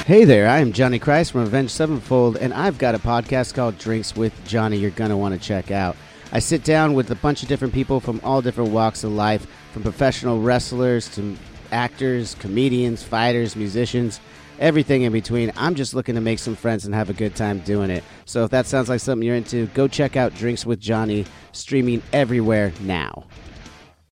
[0.06, 3.78] Hey there, I am Johnny Christ from Avenged Sevenfold, and I've got a podcast called
[3.78, 5.96] Drinks with Johnny you're going to want to check out.
[6.32, 9.46] I sit down with a bunch of different people from all different walks of life,
[9.72, 11.36] from professional wrestlers to
[11.70, 14.18] actors, comedians, fighters, musicians,
[14.60, 15.52] everything in between.
[15.56, 18.04] I'm just looking to make some friends and have a good time doing it.
[18.26, 22.02] So if that sounds like something you're into, go check out Drinks with Johnny, streaming
[22.12, 23.24] everywhere now.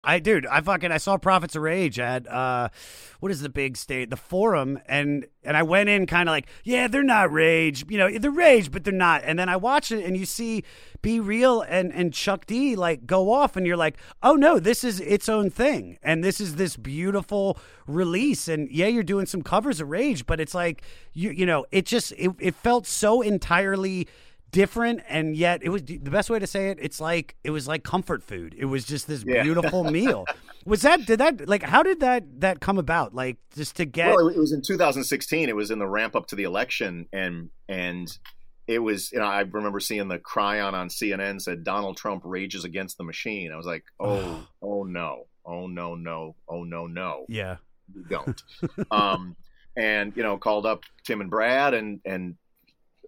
[0.06, 2.68] I dude, I fucking I saw Prophets of Rage at uh
[3.18, 4.08] what is the big state?
[4.08, 7.98] The Forum and and I went in kind of like, yeah, they're not Rage, you
[7.98, 9.22] know, they're Rage, but they're not.
[9.24, 10.62] And then I watched it and you see
[11.02, 15.00] B-Real and and Chuck D like go off and you're like, "Oh no, this is
[15.00, 19.80] its own thing." And this is this beautiful release and yeah, you're doing some covers
[19.80, 24.06] of Rage, but it's like you you know, it just it, it felt so entirely
[24.52, 27.66] different and yet it was the best way to say it it's like it was
[27.68, 29.42] like comfort food it was just this Yeah.
[29.42, 30.24] beautiful meal
[30.64, 34.14] was that did that like how did that that come about like just to get
[34.14, 35.48] Well, it was in 2016.
[35.48, 38.08] It was in the ramp up to the election, and and
[38.66, 42.64] it was you know I remember seeing the chyron on CNN said Donald Trump rages
[42.64, 43.52] against the machine.
[43.52, 47.56] I was like, oh, oh no, oh no, no, oh no, no, yeah
[47.94, 48.42] you don't.
[48.90, 49.36] um,
[49.76, 52.34] and you know called up Tim and Brad and and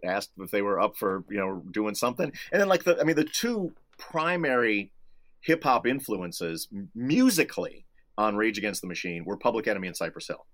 [0.05, 2.33] asked if they were up for you know doing something.
[2.53, 4.93] And then like the I mean the two primary
[5.41, 10.47] hip hop influences musically on Rage Against the Machine were Public Enemy and Cypress Hill.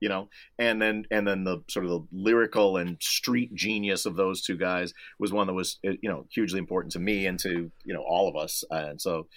[0.00, 0.28] You know,
[0.58, 4.56] and then and then the sort of the lyrical and street genius of those two
[4.56, 7.94] guys was one that was uh, you know hugely important to me and to you
[7.94, 8.64] know all of us.
[8.70, 9.28] And so,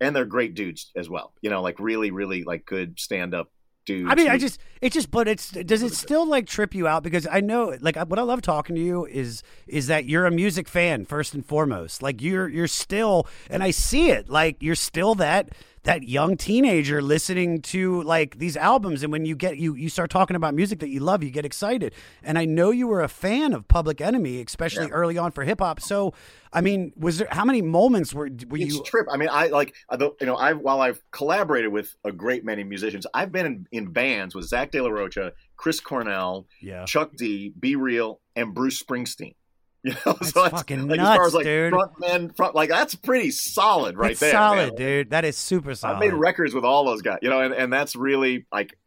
[0.00, 1.32] and they're great dudes as well.
[1.40, 3.50] You know, like really really like good stand up
[3.84, 4.10] dudes.
[4.10, 6.86] I mean, I just it just but it's does it uh, still like trip you
[6.86, 10.26] out because I know like what I love talking to you is is that you're
[10.26, 12.02] a music fan first and foremost.
[12.02, 15.50] Like you're you're still and I see it like you're still that
[15.84, 20.10] that young teenager listening to like these albums and when you get you you start
[20.10, 21.92] talking about music that you love you get excited
[22.22, 25.80] and i know you were a fan of public enemy especially early on for hip-hop
[25.80, 26.14] so
[26.52, 29.06] i mean was there how many moments were were it's you trip.
[29.10, 33.06] I mean, I like you know I while I've collaborated with a great many musicians,
[33.14, 36.84] I've been in, in bands with Zack De La Rocha, Chris Cornell, Yeah.
[36.84, 39.34] Chuck D, B-Real, and Bruce Springsteen.
[39.84, 41.70] You know, That's so it's fucking like, as far nuts, as like dude.
[41.72, 44.30] front men, front like that's pretty solid right it's there.
[44.30, 44.74] solid man.
[44.76, 47.52] dude that is super solid I've made records with all those guys, you know, and,
[47.52, 48.78] and that's really like,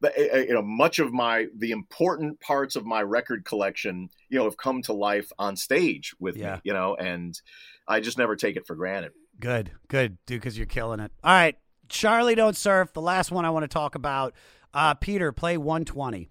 [0.00, 4.08] the- eh, eh, you know, much of my the important parts of my record collection,
[4.30, 6.54] you know, have come to life on stage with Yeah.
[6.56, 7.40] me, you know, and
[7.86, 9.12] I just never take it for granted.
[9.38, 11.12] Good, good, dude, because you're killing it.
[11.22, 11.56] All right,
[11.88, 14.34] Charlie Don't Surf, the last one I want to talk about.
[14.74, 16.28] Uh, Peter, play 120.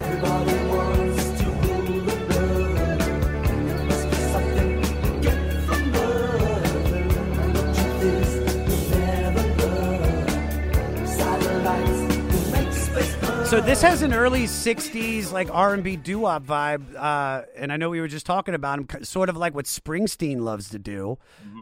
[13.52, 18.00] So this has an early '60s like R&B doo-wop vibe, uh, and I know we
[18.00, 21.18] were just talking about him, sort of like what Springsteen loves to do.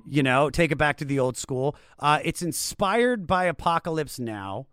[0.08, 1.76] You know, take it back to the old school.
[1.98, 4.68] Uh, it's inspired by Apocalypse Now,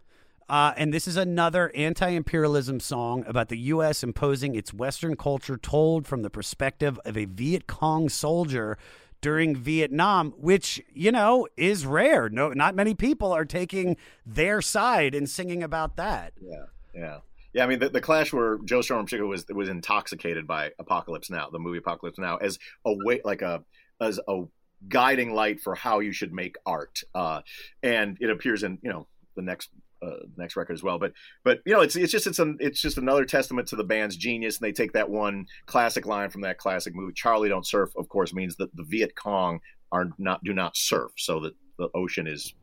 [0.51, 4.03] uh, and this is another anti-imperialism song about the U.S.
[4.03, 8.77] imposing its Western culture, told from the perspective of a Viet Cong soldier
[9.23, 12.29] during Vietnam, which you know is rare.
[12.29, 16.35] No, not many people are taking their side and singing about that.
[16.39, 17.18] Yeah, yeah,
[17.52, 17.64] yeah.
[17.64, 21.48] I mean, the, the Clash where Joe in particular was was intoxicated by Apocalypse Now,
[21.51, 23.62] the movie Apocalypse Now, as a way like a
[24.01, 24.44] as a
[24.89, 27.43] guiding light for how you should make art, uh,
[27.82, 29.06] and it appears in you know
[29.36, 29.70] the next.
[30.02, 31.10] Uh, next record as well, but
[31.43, 34.14] but you know it's it's just it's an it's just another testament to the band's
[34.14, 37.14] genius, and they take that one classic line from that classic movie.
[37.14, 39.59] Charlie don't surf, of course, means that the Viet Cong
[39.93, 42.55] are not do not surf, so that the ocean is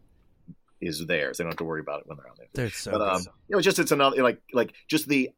[0.85, 1.37] is theirs.
[1.37, 3.17] They don't have to worry about it when they're on there They're so but um,
[3.17, 3.31] good.
[3.49, 5.31] you know, just it's another like like just the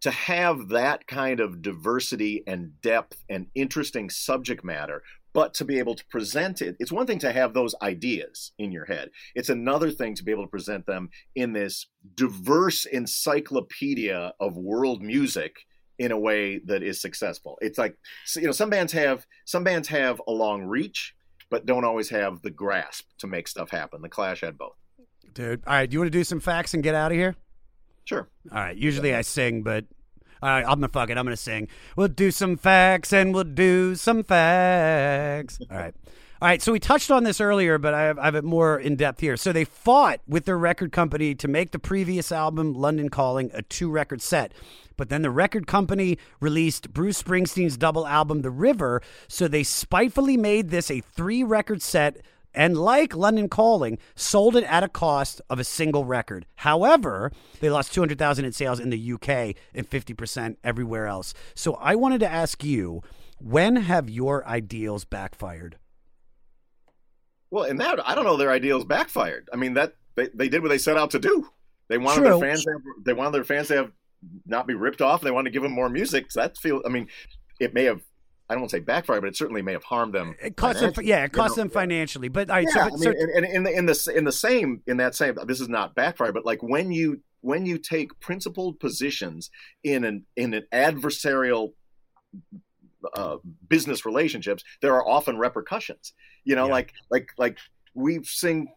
[0.00, 5.02] to have that kind of diversity and depth and interesting subject matter,
[5.32, 8.70] but to be able to present it, it's one thing to have those ideas in
[8.70, 9.10] your head.
[9.34, 15.02] It's another thing to be able to present them in this diverse encyclopedia of world
[15.02, 15.56] music
[15.98, 17.58] in a way that is successful.
[17.60, 17.96] It's like
[18.36, 21.14] you know, some bands have some bands have a long reach,
[21.50, 24.02] but don't always have the grasp to make stuff happen.
[24.02, 24.76] The Clash had both.
[25.34, 25.62] Dude.
[25.66, 27.36] All right, do you want to do some facts and get out of here?
[28.04, 28.28] Sure.
[28.52, 28.76] All right.
[28.76, 29.84] Usually I sing, but
[30.42, 31.16] all right, I'm gonna fuck it.
[31.16, 31.68] I'm gonna sing.
[31.96, 35.58] We'll do some facts and we'll do some facts.
[35.70, 35.94] All right.
[36.42, 38.78] All right, so we touched on this earlier, but I have, I have it more
[38.78, 39.36] in depth here.
[39.38, 43.62] So they fought with their record company to make the previous album, London Calling, a
[43.62, 44.52] two record set.
[44.98, 49.00] But then the record company released Bruce Springsteen's double album, The River.
[49.26, 52.18] So they spitefully made this a three record set
[52.54, 56.46] and like London Calling, sold it at a cost of a single record.
[56.56, 61.34] However, they lost 200,000 in sales in the UK and 50% everywhere else.
[61.54, 63.02] So I wanted to ask you,
[63.38, 65.76] when have your ideals backfired?
[67.50, 69.48] Well, in that I don't know their ideals backfired.
[69.52, 71.48] I mean that they, they did what they set out to do.
[71.88, 72.40] They wanted True.
[72.40, 73.92] their fans have, they wanted their fans to have
[74.46, 75.20] not be ripped off.
[75.20, 76.32] They wanted to give them more music.
[76.32, 77.08] So that feel I mean,
[77.60, 78.00] it may have
[78.48, 80.34] I don't want to say backfire, but it certainly may have harmed them.
[80.42, 82.28] It cost them, yeah, it cost them financially.
[82.28, 84.24] But right, yeah, so, but, I so mean, and, and in the in the in
[84.24, 87.78] the same in that same this is not backfire, but like when you when you
[87.78, 89.50] take principled positions
[89.82, 91.72] in an in an adversarial
[93.14, 93.36] uh,
[93.68, 96.12] business relationships, there are often repercussions.
[96.44, 97.58] You know, like like like
[97.94, 98.68] we sing.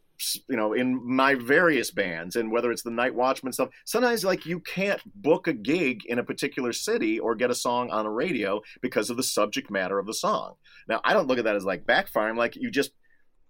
[0.48, 4.60] You know, in my various bands, and whether it's the Nightwatchman stuff, sometimes like you
[4.60, 8.62] can't book a gig in a particular city or get a song on a radio
[8.82, 10.56] because of the subject matter of the song.
[10.88, 12.36] Now, I don't look at that as like backfiring.
[12.38, 12.92] Like you just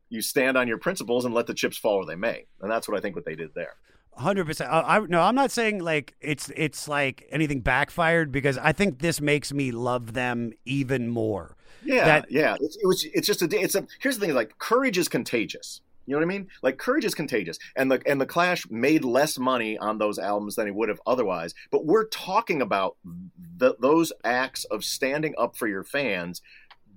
[0.10, 2.88] you stand on your principles and let the chips fall where they may, and that's
[2.88, 3.76] what I think what they did there.
[4.18, 4.70] Hundred percent.
[4.72, 9.22] I no, I'm not saying like it's it's like anything backfired because I think this
[9.22, 11.56] makes me love them even more.
[11.84, 12.58] Yeah, That- yeah.
[12.60, 13.06] It's, it was.
[13.14, 13.48] It's just a.
[13.52, 13.86] It's a.
[14.00, 15.82] Here's the thing: like courage is contagious.
[16.08, 16.48] You know what I mean?
[16.64, 20.56] Like courage is contagious, and the and the Clash made less money on those albums
[20.56, 21.54] than he would have otherwise.
[21.70, 22.96] But we're talking about
[23.58, 26.42] the, those acts of standing up for your fans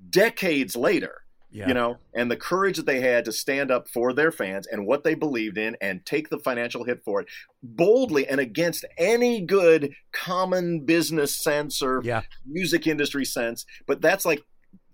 [0.09, 1.23] decades later.
[1.53, 1.67] Yeah.
[1.67, 4.87] You know, and the courage that they had to stand up for their fans and
[4.87, 7.27] what they believed in and take the financial hit for it
[7.61, 12.23] boldly and against any good common business sense or Yeah.
[12.47, 13.67] music industry sense.
[13.89, 14.45] But that's like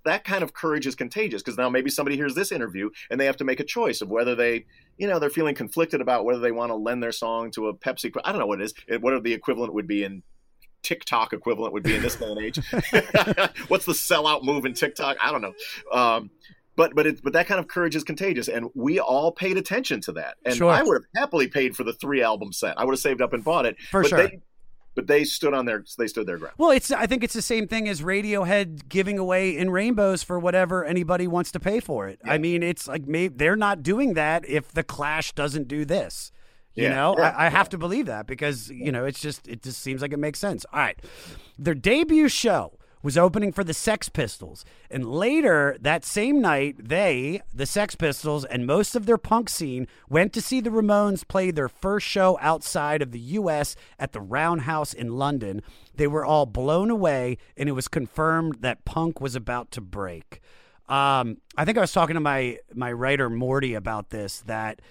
[0.07, 3.27] that kind of courage is contagious because now maybe somebody hears this interview and they
[3.27, 4.65] have to make a choice of whether they,
[4.97, 7.75] you know, they're feeling conflicted about whether they want to lend their song to a
[7.75, 8.13] Pepsi.
[8.25, 10.23] I don't know what it is, what the equivalent would be in
[10.83, 12.57] TikTok equivalent would be in this day and age.
[13.69, 15.17] What's the sellout move in TikTok?
[15.21, 15.55] I don't know.
[15.93, 16.31] Um,
[16.77, 20.01] but but it, but that kind of courage is contagious, and we all paid attention
[20.03, 20.37] to that.
[20.45, 20.71] And Sure.
[20.71, 22.79] I would have happily paid for the three album set.
[22.79, 23.77] I would have saved up and bought it.
[23.91, 24.29] For but sure.
[24.29, 24.41] They,
[24.97, 26.57] but they stood on their they stood their ground.
[26.59, 30.39] Well, it's I think it's the same thing as Radiohead giving away in rainbows for
[30.41, 32.21] whatever anybody wants to pay for it.
[32.27, 36.33] I mean, it's like maybe they're not doing that if the Clash doesn't do this.
[36.75, 39.49] You Yeah, know, yeah, I, I have to believe that because you know it's just
[39.49, 40.67] it just seems like it makes sense.
[40.73, 40.99] All right,
[41.59, 47.41] their debut show was opening for the Sex Pistols, and later that same night, they,
[47.55, 51.53] the Sex Pistols, and most of their punk scene went to see the Ramones play
[51.53, 53.77] their first show outside of the U.S.
[53.97, 55.63] at the Roundhouse in London.
[55.95, 60.41] They were all blown away, and it was confirmed that punk was about to break.
[60.89, 64.83] Um, I think I was talking to my my writer Morty about this that.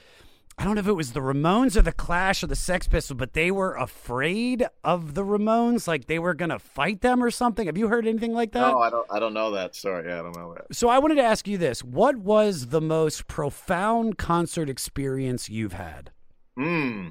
[0.58, 3.18] I don't know if it was the Ramones or the Clash or the Sex Pistols,
[3.18, 7.66] but they were afraid of the Ramones, like they were gonna fight them or something.
[7.66, 8.72] Have you heard anything like that?
[8.72, 9.06] No, I don't.
[9.12, 10.08] I don't know that story.
[10.08, 10.74] Yeah, I don't know that.
[10.74, 15.74] So I wanted to ask you this: What was the most profound concert experience you've
[15.74, 16.12] had?
[16.56, 17.10] Hmm.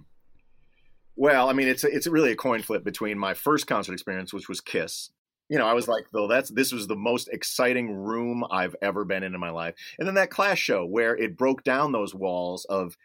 [1.17, 4.33] Well, I mean, it's a, it's really a coin flip between my first concert experience,
[4.33, 5.11] which was Kiss.
[5.49, 9.05] You know, I was like, though, that's this was the most exciting room I've ever
[9.05, 12.15] been in in my life, and then that Clash show where it broke down those
[12.15, 12.97] walls of,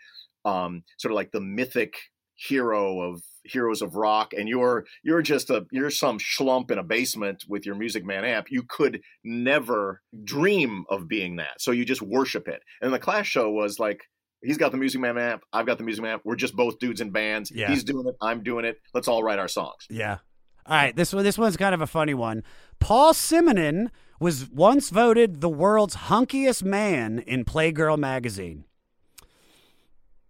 [0.45, 1.95] um, sort of like the mythic
[2.35, 6.83] hero of heroes of rock, and you're you're just a you're some schlump in a
[6.83, 8.47] basement with your Music Man amp.
[8.49, 12.61] You could never dream of being that, so you just worship it.
[12.81, 14.01] And the Clash show was like.
[14.41, 15.43] He's got the Music Man amp.
[15.51, 16.21] I've got the Music Man amp.
[16.23, 17.51] We're just both dudes in bands.
[17.53, 17.67] Yeah.
[17.67, 18.15] He's doing it.
[18.21, 18.77] I'm doing it.
[18.93, 19.85] Let's all write our songs.
[19.89, 20.19] Yeah.
[20.65, 22.43] All right, this one this one's kind of a funny one.
[22.79, 23.89] Paul Simonon
[24.19, 28.63] was once voted the world's hunkiest man in Playgirl magazine.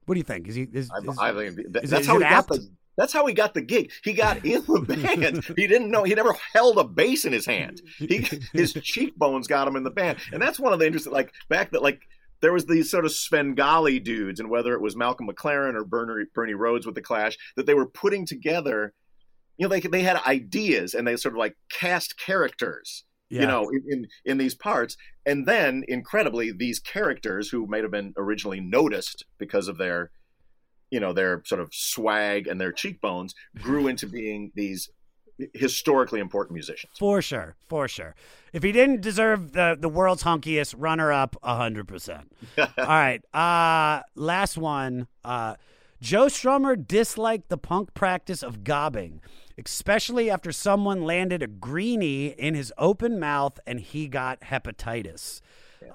[0.09, 0.47] What do you think?
[0.47, 0.63] Is he?
[0.73, 2.67] Is, I, is- I think that- is that's it- how is he got the.
[2.97, 3.91] That's how he got the gig.
[4.03, 5.45] He got in the band.
[5.55, 6.03] he didn't know.
[6.03, 7.79] He never held a bass in his hand.
[7.99, 11.13] He, his cheekbones got him in the band, and that's one of the interesting.
[11.13, 12.01] Like back that, like
[12.41, 16.25] there was these sort of Svengali dudes, and whether it was Malcolm McLaren or Bernie,
[16.33, 18.93] Bernie Rhodes with the Clash, that they were putting together.
[19.57, 23.05] You know, they they had ideas, and they sort of like cast characters.
[23.29, 23.41] Yeah.
[23.41, 28.13] You know, in, in these parts, and then incredibly, these characters who may have been
[28.17, 30.09] originally noticed because of their
[30.89, 34.89] you know their sort of swag and their cheekbones grew into being these
[35.53, 36.93] historically important musicians.
[36.97, 38.15] For sure, for sure.
[38.51, 42.31] If he didn't deserve the the world's hunkiest, runner up, hundred percent.
[42.57, 45.07] All right, uh, last one.
[45.23, 45.55] Uh,
[46.01, 49.21] Joe Strummer disliked the punk practice of gobbing,
[49.65, 55.41] especially after someone landed a greenie in his open mouth and he got hepatitis.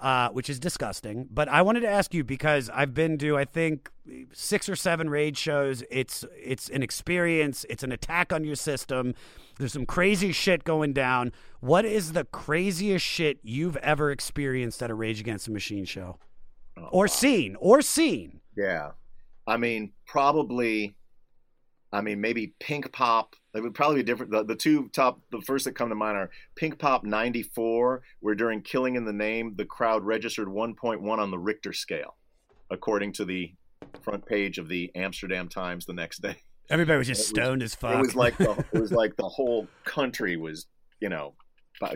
[0.00, 1.28] Uh, which is disgusting.
[1.30, 3.90] But I wanted to ask you because I've been to I think
[4.32, 5.84] six or seven raid shows.
[5.90, 7.66] It's it's an experience.
[7.68, 9.14] It's an attack on your system.
[9.58, 11.32] There's some crazy shit going down.
[11.60, 16.18] What is the craziest shit you've ever experienced at a Rage Against the Machine show?
[16.90, 18.40] or seen or seen.
[18.56, 18.92] Yeah.
[19.46, 20.96] I mean, probably.
[21.92, 23.34] I mean, maybe Pinkpop.
[23.54, 24.32] It would probably be different.
[24.32, 28.62] The, the two top, the first that come to mind are Pinkpop 94, where during
[28.62, 32.16] Killing in the Name, the crowd registered 1.1 on the Richter scale,
[32.70, 33.54] according to the
[34.02, 36.36] front page of the Amsterdam Times the next day.
[36.68, 37.94] Everybody was just It stoned as fuck.
[37.94, 40.66] It was like the, it was like the whole country was,
[41.00, 41.34] you know,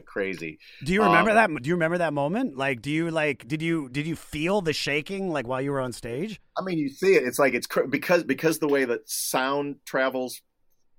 [0.05, 0.59] crazy.
[0.85, 1.63] Do you remember Um, that?
[1.63, 2.57] Do you remember that moment?
[2.57, 3.49] Like, do you like?
[3.49, 6.41] Did you did you feel the shaking like while you were on stage?
[6.59, 7.23] I mean, you see it.
[7.25, 10.43] It's like it's cr- because because the way that sound travels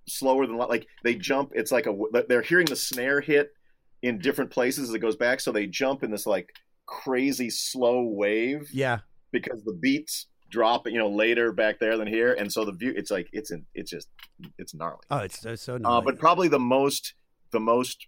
[0.09, 1.51] slower than like they jump.
[1.55, 1.93] It's like a
[2.27, 3.51] they're hearing the snare hit
[4.01, 6.49] in different places as it goes back, so they jump in this like
[6.85, 8.99] crazy slow wave Yeah.
[9.31, 12.93] because the beats drop you know later back there than here, and so the view
[12.95, 14.07] it's like it's in it's just
[14.57, 14.99] it's gnarly.
[15.11, 15.75] Oh, it's so so.
[15.75, 16.05] Uh, gnarly.
[16.05, 17.13] but probably the most
[17.51, 18.07] the most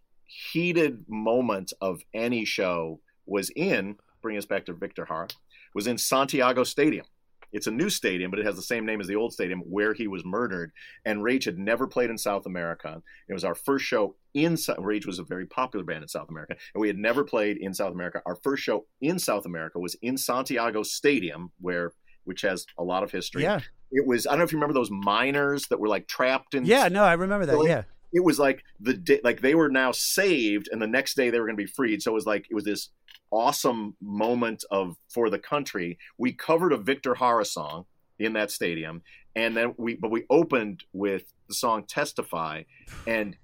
[0.51, 5.27] heated moment of any show was in bring us back to Victor Jara
[5.73, 7.05] was in Santiago Stadium.
[7.51, 9.93] It's a new stadium, but it has the same name as the old stadium where
[9.93, 10.71] he was murdered.
[11.05, 13.01] And Rage had never played in South America.
[13.27, 16.55] It was our first show in Rage was a very popular band in South America,
[16.73, 18.21] and we had never played in South America.
[18.25, 23.03] Our first show in South America was in Santiago Stadium, where which has a lot
[23.03, 23.43] of history.
[23.43, 23.59] Yeah.
[23.91, 26.65] It was I don't know if you remember those miners that were like trapped in
[26.65, 27.63] yeah, no, I remember that.
[27.65, 27.83] Yeah.
[28.13, 31.39] It was like the day, like they were now saved, and the next day they
[31.39, 32.01] were going to be freed.
[32.01, 32.89] So it was like it was this
[33.31, 35.97] awesome moment of for the country.
[36.17, 37.85] We covered a Victor Jara song
[38.19, 39.01] in that stadium,
[39.35, 42.63] and then we but we opened with the song "Testify,"
[43.07, 43.37] and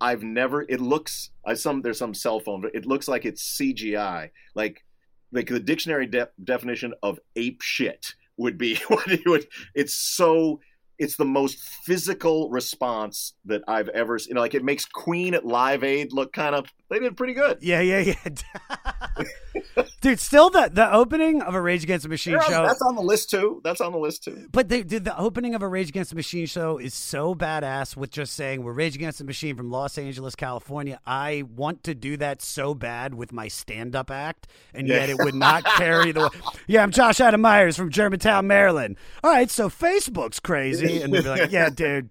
[0.00, 0.62] I've never.
[0.62, 4.30] It looks I some there's some cell phone, but it looks like it's CGI.
[4.54, 4.84] Like
[5.32, 9.46] like the dictionary de- definition of ape shit would be what it would.
[9.74, 10.60] It's so
[10.98, 14.30] it's the most physical response that I've ever seen.
[14.30, 17.34] You know, like it makes Queen at Live Aid look kind of they did pretty
[17.34, 17.58] good.
[17.60, 19.24] Yeah, yeah, yeah.
[20.04, 22.66] Dude, still the the opening of a Rage Against the Machine Yeah, show.
[22.66, 23.62] That's on the list too.
[23.64, 24.48] That's on the list too.
[24.52, 27.96] But the, the the opening of a Rage Against the Machine show is so badass
[27.96, 31.00] with just saying we're Rage Against the Machine from Los Angeles, California.
[31.06, 35.16] I want to do that so bad with my stand up act, and yet it
[35.20, 36.30] would not carry the.
[36.66, 38.98] Yeah, I'm Josh Adam Myers from Germantown, Maryland.
[39.22, 42.10] All right, so Facebook's crazy, and they'd be like, "Yeah, dude."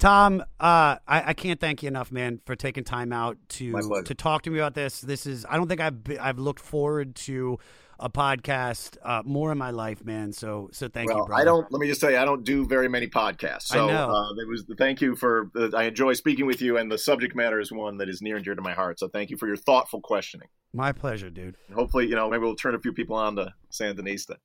[0.00, 4.14] Tom, uh, I, I can't thank you enough, man, for taking time out to to
[4.14, 5.02] talk to me about this.
[5.02, 7.58] This is I don't think I've I've looked forward to
[7.98, 10.32] a podcast uh, more in my life, man.
[10.32, 11.42] So so thank you, well, brother.
[11.42, 11.70] I don't.
[11.70, 13.64] Let me just say, I don't do very many podcasts.
[13.64, 14.10] So I know.
[14.10, 14.64] Uh, it was.
[14.78, 15.50] Thank you for.
[15.54, 18.36] Uh, I enjoy speaking with you, and the subject matter is one that is near
[18.36, 18.98] and dear to my heart.
[18.98, 20.48] So thank you for your thoughtful questioning.
[20.72, 21.56] My pleasure, dude.
[21.66, 24.36] And hopefully, you know, maybe we'll turn a few people on to Sandinista.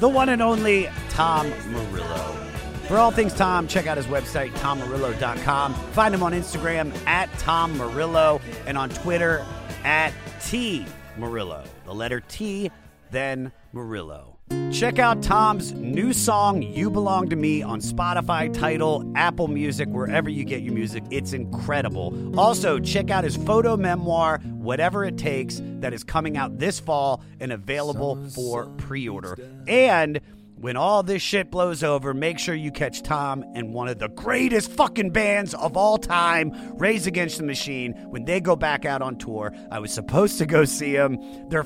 [0.00, 2.43] The one and only Tom Morello.
[2.86, 5.74] For all things Tom, check out his website, tommorello.com.
[5.74, 9.44] Find him on Instagram at Tom Morello and on Twitter
[9.84, 10.12] at
[10.42, 10.84] T
[11.16, 11.64] Morello.
[11.86, 12.70] The letter T,
[13.10, 14.34] then Morello.
[14.70, 20.28] Check out Tom's new song, You Belong to Me, on Spotify, Tidal, Apple Music, wherever
[20.28, 21.02] you get your music.
[21.10, 22.38] It's incredible.
[22.38, 27.22] Also, check out his photo memoir, Whatever It Takes, that is coming out this fall
[27.40, 29.38] and available for pre order.
[29.66, 30.20] And
[30.64, 34.08] when all this shit blows over, make sure you catch Tom and one of the
[34.08, 39.02] greatest fucking bands of all time, Rage Against the Machine, when they go back out
[39.02, 39.54] on tour.
[39.70, 41.18] I was supposed to go see them.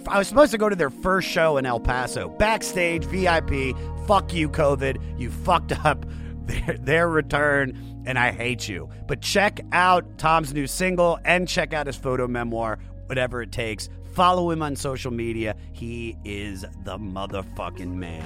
[0.08, 3.76] I was supposed to go to their first show in El Paso, backstage, VIP.
[4.08, 5.20] Fuck you, COVID.
[5.20, 6.04] You fucked up
[6.46, 8.90] their, their return, and I hate you.
[9.06, 13.88] But check out Tom's new single and check out his photo memoir, whatever it takes.
[14.14, 15.54] Follow him on social media.
[15.70, 18.24] He is the motherfucking man.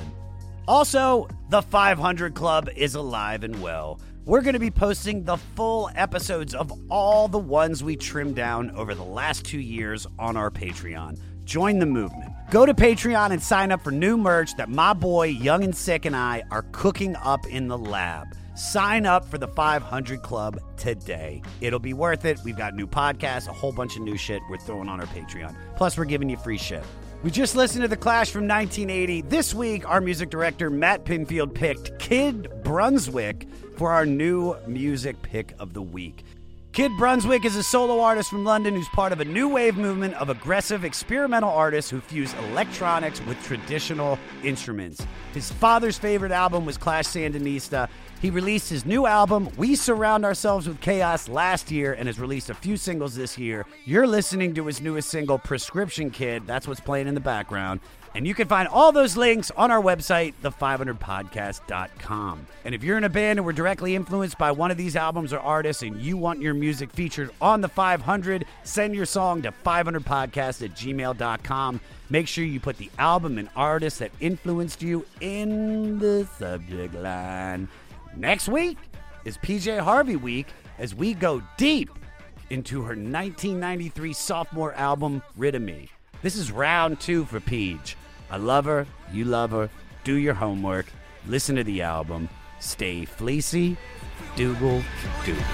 [0.69, 4.01] Also, the 500 Club is alive and well.
[4.25, 8.71] We're going to be posting the full episodes of all the ones we trimmed down
[8.77, 11.19] over the last two years on our Patreon.
[11.45, 12.33] Join the movement.
[12.51, 16.05] Go to Patreon and sign up for new merch that my boy Young and Sick
[16.05, 18.29] and I are cooking up in the lab.
[18.55, 21.43] Sign up for the 500 Club today.
[21.61, 22.39] It'll be worth it.
[22.45, 25.57] We've got new podcasts, a whole bunch of new shit we're throwing on our Patreon.
[25.75, 26.85] Plus, we're giving you free shit.
[27.23, 29.21] We just listened to The Clash from 1980.
[29.23, 33.47] This week, our music director, Matt Pinfield, picked Kid Brunswick
[33.77, 36.25] for our new music pick of the week.
[36.73, 40.15] Kid Brunswick is a solo artist from London who's part of a new wave movement
[40.15, 45.07] of aggressive experimental artists who fuse electronics with traditional instruments.
[45.35, 47.91] His father's favorite album was Clash Sandinista.
[48.23, 52.49] He released his new album, We Surround Ourselves with Chaos, last year and has released
[52.49, 53.67] a few singles this year.
[53.85, 56.47] You're listening to his newest single, Prescription Kid.
[56.47, 57.81] That's what's playing in the background.
[58.15, 62.47] And you can find all those links on our website, the500podcast.com.
[62.65, 65.33] And if you're in a band and were directly influenced by one of these albums
[65.33, 69.53] or artists and you want your music featured on the 500, send your song to
[69.65, 71.81] 500podcast at gmail.com.
[72.11, 77.67] Make sure you put the album and artist that influenced you in the subject line.
[78.15, 78.77] Next week
[79.25, 80.49] is PJ Harvey week
[80.79, 81.89] as we go deep
[82.51, 85.89] into her 1993 sophomore album, Rid of Me.
[86.21, 87.97] This is round two for Peach.
[88.33, 89.69] I love her, you love her.
[90.05, 90.87] Do your homework,
[91.27, 92.31] listen to the album,
[92.61, 93.77] stay fleecy,
[94.37, 94.83] Dougal,
[95.27, 95.45] Dougal.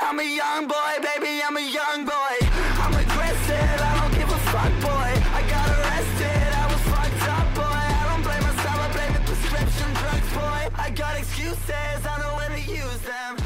[0.00, 2.34] I'm a young boy, baby, I'm a young boy.
[2.80, 5.12] I'm aggressive, I don't give a fuck, boy.
[5.36, 7.84] I got arrested, I was fucked up, boy.
[7.92, 10.82] I don't blame myself, I blame the prescription drugs, boy.
[10.82, 13.36] I got excuses, I know when to use them.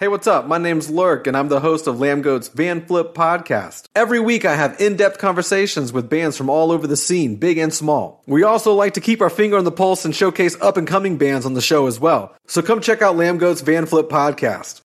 [0.00, 0.46] Hey, what's up?
[0.46, 3.84] My name's Lurk, and I'm the host of Lambgoat's Van Flip podcast.
[3.94, 7.58] Every week, I have in depth conversations with bands from all over the scene, big
[7.58, 8.22] and small.
[8.26, 11.18] We also like to keep our finger on the pulse and showcase up and coming
[11.18, 12.34] bands on the show as well.
[12.46, 14.80] So come check out Lambgoat's Van Flip podcast.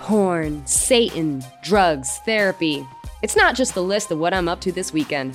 [0.00, 2.86] Porn, Satan, drugs, therapy.
[3.22, 5.34] It's not just the list of what I'm up to this weekend.